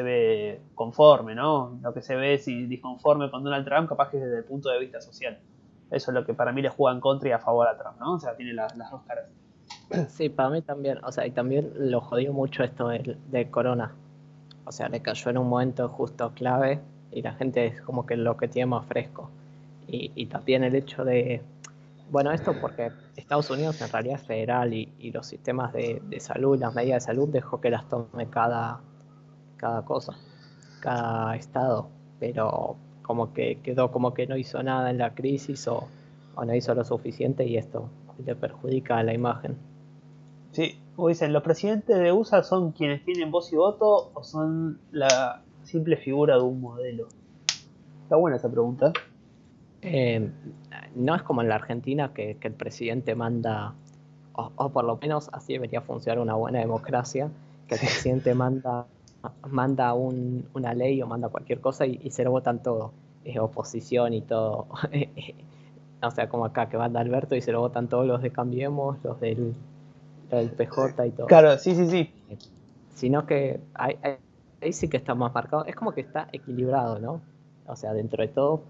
[0.02, 1.78] ve conforme, ¿no?
[1.82, 4.70] Lo que se ve si disconforme con Donald Trump, capaz que es desde el punto
[4.70, 5.38] de vista social.
[5.90, 7.98] Eso es lo que para mí le juega en contra y a favor a Trump,
[8.00, 8.14] ¿no?
[8.14, 9.26] O sea, tiene las dos caras.
[10.08, 13.92] Sí, para mí también, o sea, y también lo jodió mucho esto de, de Corona,
[14.64, 16.80] o sea, le cayó en un momento justo clave
[17.12, 19.30] y la gente es como que lo que tiene más fresco.
[19.86, 21.40] Y, también el hecho de,
[22.10, 26.74] bueno, esto porque Estados Unidos en realidad es federal y, los sistemas de, salud, las
[26.74, 28.80] medidas de salud dejó que las tome cada,
[29.64, 30.14] cada cosa,
[30.80, 31.88] cada estado,
[32.20, 35.88] pero como que quedó como que no hizo nada en la crisis o,
[36.34, 37.88] o no hizo lo suficiente y esto
[38.26, 39.56] le perjudica a la imagen.
[40.52, 44.78] Sí, o dicen, ¿los presidentes de USA son quienes tienen voz y voto o son
[44.92, 47.08] la simple figura de un modelo?
[48.02, 48.92] Está buena esa pregunta.
[49.80, 50.28] Eh,
[50.94, 53.72] no es como en la Argentina que, el presidente manda,
[54.34, 57.30] o, por lo menos así debería funcionar una buena democracia,
[57.66, 58.86] que el presidente manda,
[59.48, 62.92] manda una ley o manda cualquier cosa y, se lo votan todo,
[63.24, 64.66] es oposición y todo.
[66.02, 68.98] o sea, como acá que manda Alberto y se lo votan todos los de Cambiemos,
[69.02, 69.54] los del
[70.30, 71.26] el PJ y todo.
[71.26, 72.10] Claro, sí, sí, sí.
[72.94, 73.96] Sino que ahí,
[74.72, 75.64] sí que está más marcado.
[75.64, 77.20] Es como que está equilibrado, ¿no?
[77.66, 78.62] O sea, dentro de todo,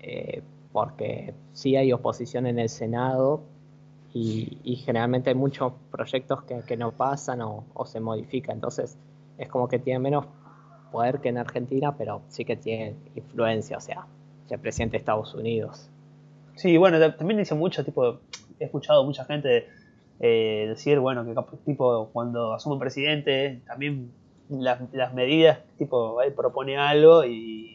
[0.00, 0.42] eh,
[0.72, 3.42] porque sí hay oposición en el Senado
[4.12, 8.56] y, generalmente hay muchos proyectos que, no pasan o, se modifican.
[8.56, 8.96] Entonces,
[9.38, 10.26] es como que tiene menos
[10.90, 14.06] poder que en Argentina, pero sí que tiene influencia, o sea,
[14.48, 15.90] el presidente de Estados Unidos.
[16.54, 18.20] Sí, bueno, también dice mucho, tipo,
[18.58, 19.66] he escuchado mucha gente
[20.20, 21.34] eh, decir, bueno, que
[21.64, 24.12] tipo cuando asume presidente, también
[24.48, 27.72] las, medidas, tipo, él propone algo y,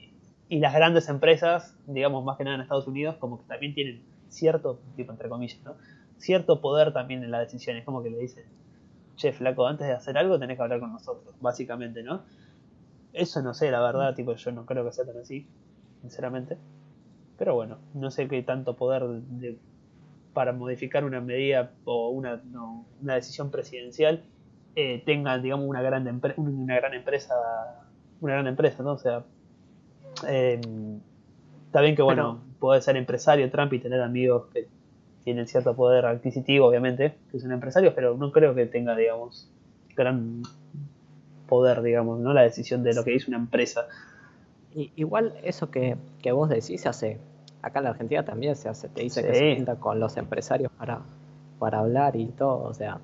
[0.49, 4.81] las grandes empresas, digamos más que nada en Estados Unidos, como que también tienen cierto,
[4.97, 5.75] tipo entre comillas, ¿no?
[6.17, 8.43] cierto poder también en las decisiones, como que le dicen,
[9.21, 12.23] che, flaco, antes de hacer algo tenés que hablar con nosotros, básicamente, ¿no?
[13.13, 15.47] Eso no sé, la verdad, tipo, yo no creo que sea tan así,
[16.01, 16.57] sinceramente.
[17.37, 19.57] Pero bueno, no sé qué tanto poder de,
[20.33, 22.41] para modificar una medida o una,
[23.01, 24.23] una decisión presidencial
[24.75, 26.07] eh, tengan digamos una gran
[26.37, 27.35] una gran empresa
[28.21, 29.25] una gran empresa no o sea
[30.29, 30.61] eh,
[31.65, 34.69] está bien que bueno puede ser empresario Trump y tener amigos que
[35.23, 39.49] tienen cierto poder adquisitivo obviamente que son empresarios pero no creo que tenga digamos
[39.95, 40.41] gran
[41.47, 43.87] poder digamos no la decisión de lo que dice una empresa
[44.73, 47.19] igual eso que, que vos decís hace
[47.61, 50.71] acá en la Argentina también se hace, te dice que se junta con los empresarios
[50.77, 51.01] para,
[51.59, 52.99] para hablar y todo, o sea,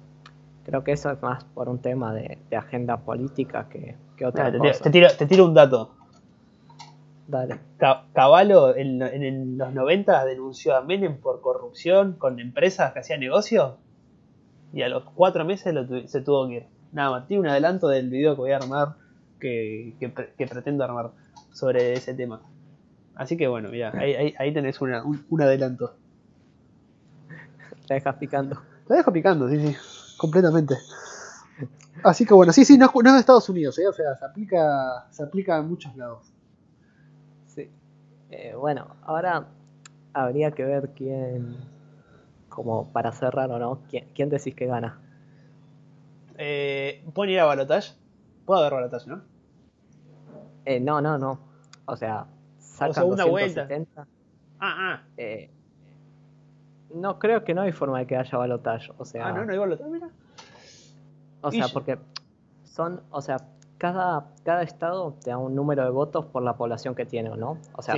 [0.66, 3.96] creo que eso es más por un tema de, agenda política que,
[4.26, 4.84] otra cosa.
[4.84, 5.92] Te tiro, te tiro un dato.
[8.14, 13.76] Caballo en, los 90 denunció a Menem por corrupción con empresas que hacían negocios
[14.74, 15.76] y a los cuatro meses
[16.08, 16.66] se tuvo que ir.
[16.92, 18.96] Nada más, tiene un adelanto del video que voy a armar,
[19.40, 21.12] que, que pretendo armar
[21.52, 22.42] sobre ese tema.
[23.18, 25.96] Así que bueno, ya, ahí, ahí, tenés una, un, adelanto.
[27.90, 28.62] La dejas picando.
[28.88, 29.76] La dejo picando, sí, sí,
[30.18, 30.76] completamente.
[32.04, 33.88] Así que bueno, sí, sí, no, es de Estados Unidos, ¿eh?
[33.88, 36.32] o sea, se aplica, se aplica en muchos lados.
[38.32, 39.48] Eh, bueno, ahora
[40.14, 41.58] habría que ver quién,
[42.50, 45.00] como para cerrar o no, quién, quién decís que gana.
[46.38, 47.94] Eh, ¿Pueden ir a Balotage?
[48.46, 49.22] Puedo ver Balotage, ¿no?
[50.66, 51.40] Eh, no, no, no.
[51.86, 52.26] O sea,
[52.60, 53.68] sacan o vuelta.
[54.60, 55.04] Ah, ah.
[55.16, 55.50] Eh,
[56.94, 58.92] no creo que no hay forma de que haya balotaje.
[58.98, 60.10] O sea, ah, no, no hay balotaje, mira.
[61.42, 61.98] O sea, porque
[62.66, 63.38] son, o sea,
[63.78, 67.58] cada, cada estado te da un número de votos por la población que tiene, ¿no?
[67.74, 67.96] O sea,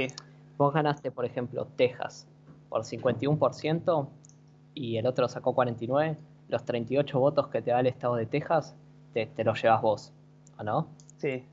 [0.58, 2.28] vos ganaste, por ejemplo, Texas.
[2.70, 4.08] por 51%
[4.76, 6.18] y el otro sacó 49%,
[6.50, 8.76] los 38 votos que te da el estado de Texas
[9.14, 10.14] te, te los llevas vos,
[10.58, 10.88] ¿o no?
[11.18, 11.46] Sí.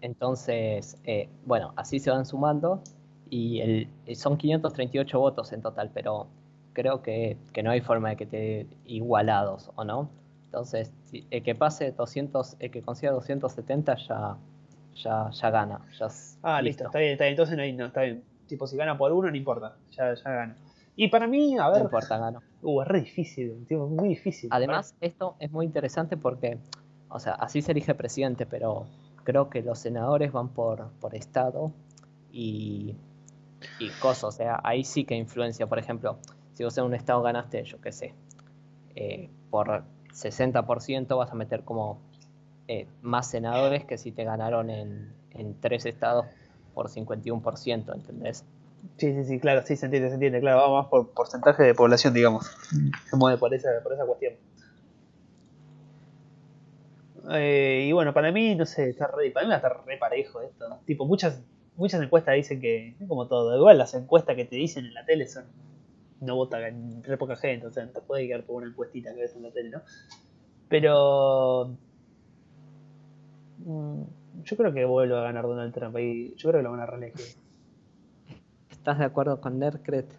[0.00, 2.82] Entonces, eh, bueno, así se van sumando
[3.30, 6.26] y el, son 538 votos en total, pero
[6.72, 10.08] creo que, que, no hay forma de que te igualados, ¿o no?
[10.44, 14.36] Entonces, el que pase 200, el que consiga 270 ya,
[14.94, 15.80] ya, ya gana.
[15.98, 16.08] Ya
[16.42, 16.84] ah, listo.
[16.84, 17.32] está bien, está bien.
[17.32, 18.22] Entonces no, hay, no, está bien.
[18.46, 20.56] Tipo, si gana por uno, no importa, ya, ya gana.
[20.96, 21.78] Y para mí, a ver.
[21.78, 22.42] No importa, gano.
[22.62, 24.50] Uh, es re difícil, tipo, muy difícil.
[24.52, 26.58] Además, esto es muy interesante porque,
[27.08, 28.86] o sea, así se elige presidente, pero
[29.24, 31.72] creo que los senadores van por, por estado
[32.32, 32.96] y,
[33.78, 36.18] y cosas, o sea, ahí sí que influencia, por ejemplo,
[36.54, 38.14] si vos en un estado ganaste, yo qué sé,
[38.96, 39.84] eh, por
[40.18, 41.98] 60% vas a meter como
[42.66, 46.26] eh, más senadores que si te ganaron en, en tres estados
[46.74, 48.44] por 51%, ¿entendés?
[48.96, 52.14] Sí, sí, sí, claro, sí, se entiende, se entiende, claro, vamos por porcentaje de población,
[52.14, 52.46] digamos.
[53.10, 54.34] Se mueve por esa, por esa cuestión.
[57.30, 60.78] Eh, y bueno, para mí, no sé, está re, para mí estar re parejo esto.
[60.86, 61.40] Tipo, muchas,
[61.76, 65.26] muchas encuestas dicen que, como todo, igual las encuestas que te dicen en la tele
[65.26, 65.44] son,
[66.20, 69.36] no vota re poca gente, o sea, te puede quedar por una encuestita que ves
[69.36, 69.82] en la tele, ¿no?
[70.68, 71.76] Pero...
[73.58, 74.02] Mm,
[74.44, 76.86] yo creo que vuelve a ganar Donald Trump y yo creo que lo van a
[76.86, 77.36] reelegir.
[78.70, 80.10] ¿Estás de acuerdo con Nerkret?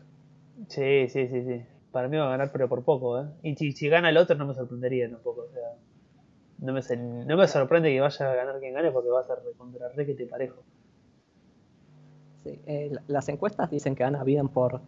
[0.68, 1.66] Sí, sí, sí, sí.
[1.92, 3.26] Para mí va a ganar, pero por poco, ¿eh?
[3.44, 5.80] Y si, si gana el otro no me sorprendería tampoco, o sea
[6.62, 6.82] no me,
[7.26, 10.26] no me sorprende que vaya a ganar quien gane porque va a ser contra te
[10.26, 10.62] parejo.
[12.44, 14.82] Sí, eh, las encuestas dicen que gana Biden por,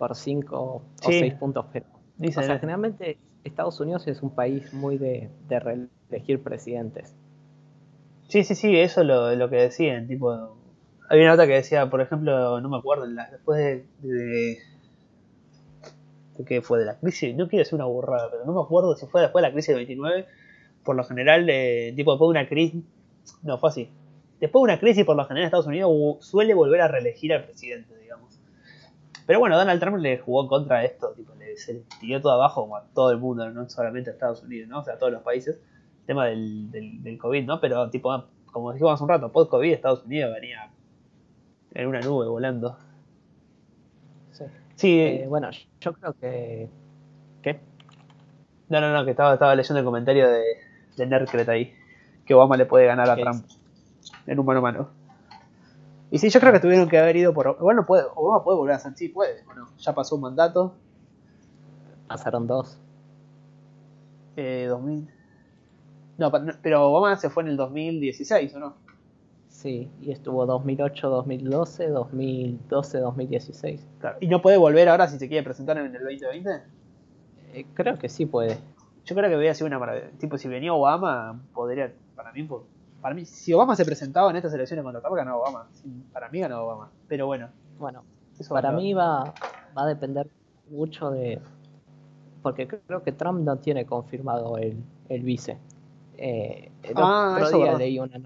[0.00, 1.84] por 5 o 6 puntos, pero
[2.26, 7.14] o sea, generalmente Estados Unidos es un país muy de, de reelegir presidentes.
[8.28, 10.56] Sí, sí, sí, eso es lo, lo que decían, tipo,
[11.10, 14.58] había una nota que decía, por ejemplo, no me acuerdo, después de, de,
[16.38, 18.96] de, qué fue de la crisis, no quiero decir una burrada, pero no me acuerdo
[18.96, 20.26] si fue después de la crisis del 29
[20.82, 22.82] por lo general, de, tipo después de una crisis,
[23.42, 23.90] no fue así.
[24.40, 27.94] Después de una crisis, por lo general, Estados Unidos suele volver a reelegir al presidente,
[27.98, 28.39] digamos.
[29.30, 32.62] Pero bueno, Donald Trump le jugó contra esto, tipo, le, se le tiró todo abajo
[32.62, 34.80] como a todo el mundo, no solamente a Estados Unidos, ¿no?
[34.80, 35.62] O sea, a todos los países.
[36.00, 37.60] El tema del, del, COVID, ¿no?
[37.60, 40.72] Pero, tipo, como dijimos hace un rato, post-COVID, Estados Unidos venía
[41.74, 42.76] en una nube volando.
[44.32, 44.44] Sí.
[44.74, 45.50] sí eh, bueno,
[45.80, 46.68] yo creo que.
[47.40, 47.60] ¿Qué?
[48.68, 50.42] No, no, no, que estaba, estaba leyendo el comentario de,
[50.96, 51.72] de ahí.
[52.26, 53.46] Que Obama le puede ganar a Trump
[54.26, 54.99] en un mano a mano.
[56.10, 57.58] Y sí, yo creo que tuvieron que haber ido por.
[57.58, 59.44] Bueno, puede, Obama puede volver a ser, sí, puede.
[59.44, 60.74] Bueno, ya pasó un mandato.
[62.08, 62.78] Pasaron dos.
[64.36, 65.08] Eh, 2000.
[66.18, 66.32] No,
[66.62, 68.74] pero Obama se fue en el 2016, ¿o no?
[69.48, 73.86] Sí, y estuvo 2008, 2012, 2012, 2016.
[74.00, 74.16] Claro.
[74.20, 76.50] ¿Y no puede volver ahora si se quiere presentar en el 2020?
[77.52, 78.58] Eh, creo que sí puede.
[79.04, 80.10] Yo creo que hubiera sido una maravilla.
[80.18, 81.92] Tipo, si venía Obama, podría.
[82.14, 82.48] Para mí,
[83.00, 85.68] para mí si Obama se presentaba en estas elecciones contra Trump, ganaba Obama.
[86.12, 86.90] Para mí ganaba Obama.
[87.08, 87.48] Pero bueno.
[87.78, 88.04] Bueno,
[88.48, 89.32] para mí va,
[89.76, 90.28] va a depender
[90.70, 91.40] mucho de.
[92.42, 95.58] Porque creo que Trump no tiene confirmado el, el vice.
[96.16, 98.20] Eh, el ah, otro día leí una,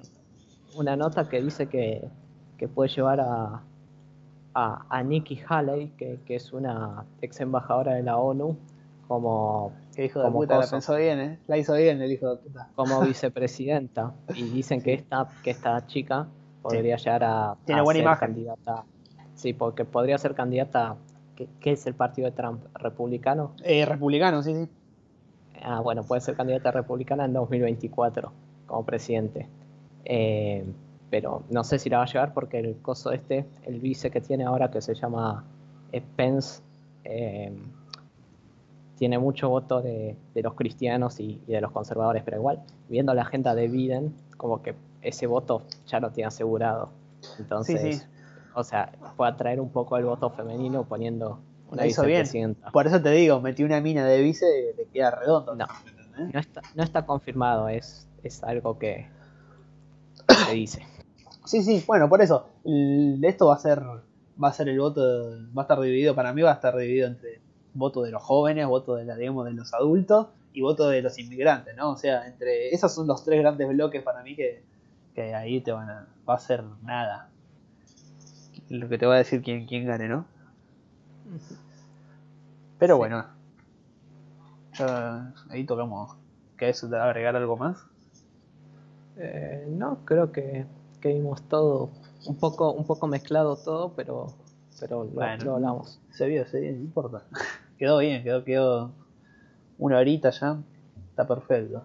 [0.77, 2.09] una nota que dice que,
[2.57, 3.63] que puede llevar a,
[4.55, 8.57] a, a Nikki Haley, que, que es una ex embajadora de la ONU,
[9.09, 9.73] como.
[9.95, 11.39] Que hijo de puta, la pensó bien, ¿eh?
[11.47, 12.69] La hizo bien el hijo de puta.
[12.75, 14.13] Como vicepresidenta.
[14.35, 16.27] y dicen que esta, que esta chica
[16.63, 18.29] podría llegar a, Tiene buena ser imagen.
[18.29, 18.85] candidata.
[19.35, 20.97] Sí, porque podría ser candidata.
[21.37, 22.65] ¿Qué, ¿Qué, es el partido de Trump?
[22.75, 23.53] ¿Republicano?
[23.63, 24.69] Eh, republicano, sí, sí.
[25.63, 28.33] Ah, bueno, puede ser candidata republicana en 2024
[28.67, 29.49] como presidente.
[30.05, 30.65] Eh,
[31.11, 34.21] pero no sé si la va a llevar porque el coso este, el vice que
[34.21, 35.45] tiene ahora que se llama
[36.17, 36.61] Pence,
[37.05, 37.53] eh,
[38.97, 43.55] tiene mucho voto de, los cristianos y, de los conservadores, pero igual, viendo la agenda
[43.55, 46.91] de Biden, como que ese voto ya lo tiene asegurado.
[47.39, 48.07] Entonces,
[48.55, 51.41] o sea, puede atraer un poco el voto femenino poniendo
[51.71, 52.71] una vicepresidenta.
[52.71, 55.55] Por eso te digo, metí una mina de vice y te queda redondo.
[55.55, 55.67] No,
[56.33, 59.09] no está, no está confirmado, es, es algo que
[60.47, 60.87] se dice.
[61.45, 62.47] Sí, sí, bueno, por eso,
[63.23, 63.83] esto va a ser
[64.43, 65.01] va a ser el voto,
[65.57, 67.41] va a estar dividido, para mí va a estar dividido entre
[67.75, 71.19] voto de los jóvenes, voto de, la, digamos, de los adultos y voto de los
[71.19, 71.91] inmigrantes, ¿no?
[71.91, 74.63] O sea, entre esos son los tres grandes bloques para mí que,
[75.15, 77.29] que ahí te van a, va a ser nada.
[78.69, 80.25] Lo que te va a decir quién, quién gane, ¿no?
[82.79, 83.27] Pero bueno,
[84.75, 86.17] ya ahí tocamos.
[86.57, 87.85] ¿Querés agregar algo más?
[89.17, 90.67] Eh, no, creo que,
[91.01, 91.91] que vimos todo
[92.27, 94.35] un poco, un poco mezclado todo, pero
[94.81, 95.45] pero lo, Bueno.
[95.45, 96.01] lo hablamos.
[96.11, 97.23] Se vio, se vio, no importa.
[97.79, 98.93] Quedó bien, quedó, quedó
[99.79, 100.59] una horita ya.
[101.11, 101.85] Está perfecto.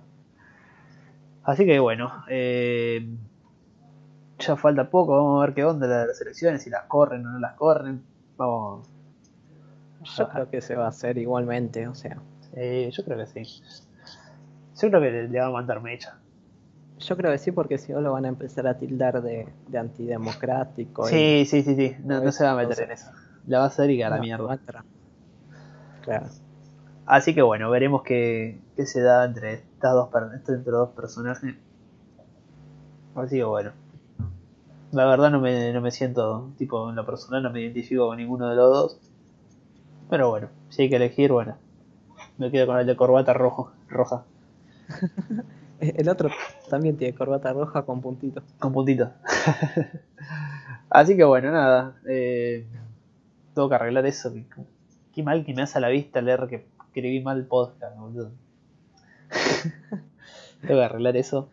[1.43, 3.05] Así que bueno, eh,
[4.39, 7.39] ya falta poco, vamos a ver qué onda las elecciones, si las corren o no
[7.39, 8.03] las corren.
[8.37, 8.87] Vamos.
[10.17, 12.17] Yo creo que se va a hacer igualmente, o sea,
[12.53, 13.61] Eh, yo creo que sí.
[14.81, 16.17] Yo creo que le, le va a mandar mecha.
[16.99, 19.77] yo creo que sí porque si no lo van a empezar a tildar de, de
[19.77, 21.09] antidemocrático.
[21.09, 21.95] y- Sí, sí, sí, sí.
[22.03, 23.11] No, no se va a meter en eso.
[23.45, 24.59] La va a hacer y a la No, mierda.
[26.09, 26.25] Claro.
[27.05, 30.09] Así que bueno, veremos qué, qué se da entre estas dos
[30.47, 31.55] entre dos personajes.
[33.15, 33.71] Así que bueno.
[34.91, 38.17] La verdad no me, no me siento, tipo, en lo personal no me identifico con
[38.17, 38.99] ninguno de los dos.
[40.09, 41.55] Pero bueno, si hay que elegir, bueno.
[42.37, 44.23] Me quedo con el de corbata rojo, roja,
[45.79, 46.29] El otro
[46.69, 48.43] también tiene corbata roja con puntitos.
[48.59, 49.09] con puntitos.
[50.89, 51.95] Así que bueno, nada.
[52.07, 52.65] Eh,
[53.53, 54.33] tengo que arreglar eso.
[54.33, 54.45] que-
[55.13, 58.31] Qué mal que me hace a la vista leer que escribí mal podcast, boludo.
[60.61, 61.49] tengo que arreglar eso.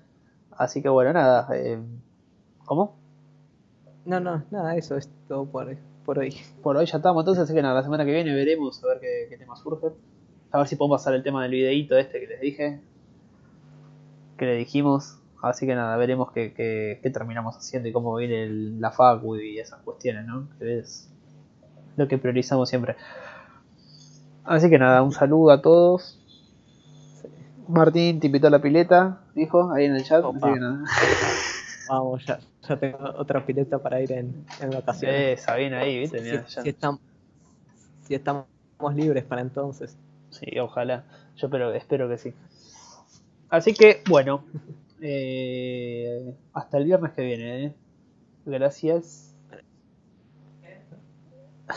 [0.52, 1.48] Así que bueno, nada.
[1.54, 1.78] eh,
[2.64, 2.96] ¿Cómo?
[4.04, 6.36] No, no, nada, eso es todo por, por hoy.
[6.62, 9.00] Por hoy ya estamos, entonces, así que nada, la semana que viene veremos a ver
[9.00, 9.88] qué, qué tema surge.
[10.52, 12.80] A ver si podemos pasar el tema del videíto este que les dije.
[14.38, 15.18] Que le dijimos.
[15.42, 19.36] Así que nada, veremos qué, qué- qué terminamos haciendo y cómo viene el- la facu
[19.36, 20.48] y esas cuestiones, ¿no?
[20.58, 21.10] Que es
[21.96, 22.96] lo que priorizamos siempre.
[24.46, 26.18] Así que nada, un saludo a todos.
[27.68, 30.24] Martín te invitó a la pileta, dijo, ahí en el chat.
[30.24, 30.38] Opa.
[30.38, 30.84] Así que nada.
[31.88, 32.38] Vamos, ya,
[32.68, 35.40] ya tengo otra pileta para ir en, en vacaciones.
[35.40, 36.18] Esa, bien ahí, viste.
[36.18, 37.00] si, Mirá, si ya- estamos,
[38.06, 38.46] si estamos
[38.94, 39.96] libres para entonces.
[40.30, 41.04] Sí, ojalá.
[41.36, 42.34] Yo pero, espero que sí.
[43.48, 44.44] Así que, bueno.
[45.00, 47.64] eh, hasta el viernes que viene.
[47.66, 47.72] ¿eh?
[48.44, 49.34] Gracias.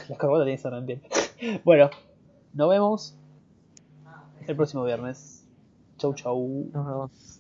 [0.08, 1.62] La corbata tiene que bien.
[1.64, 1.90] Bueno,
[2.54, 3.16] nos vemos
[4.48, 5.46] el próximo viernes.
[5.98, 6.70] Chau, chau.
[6.74, 7.39] Nos vemos.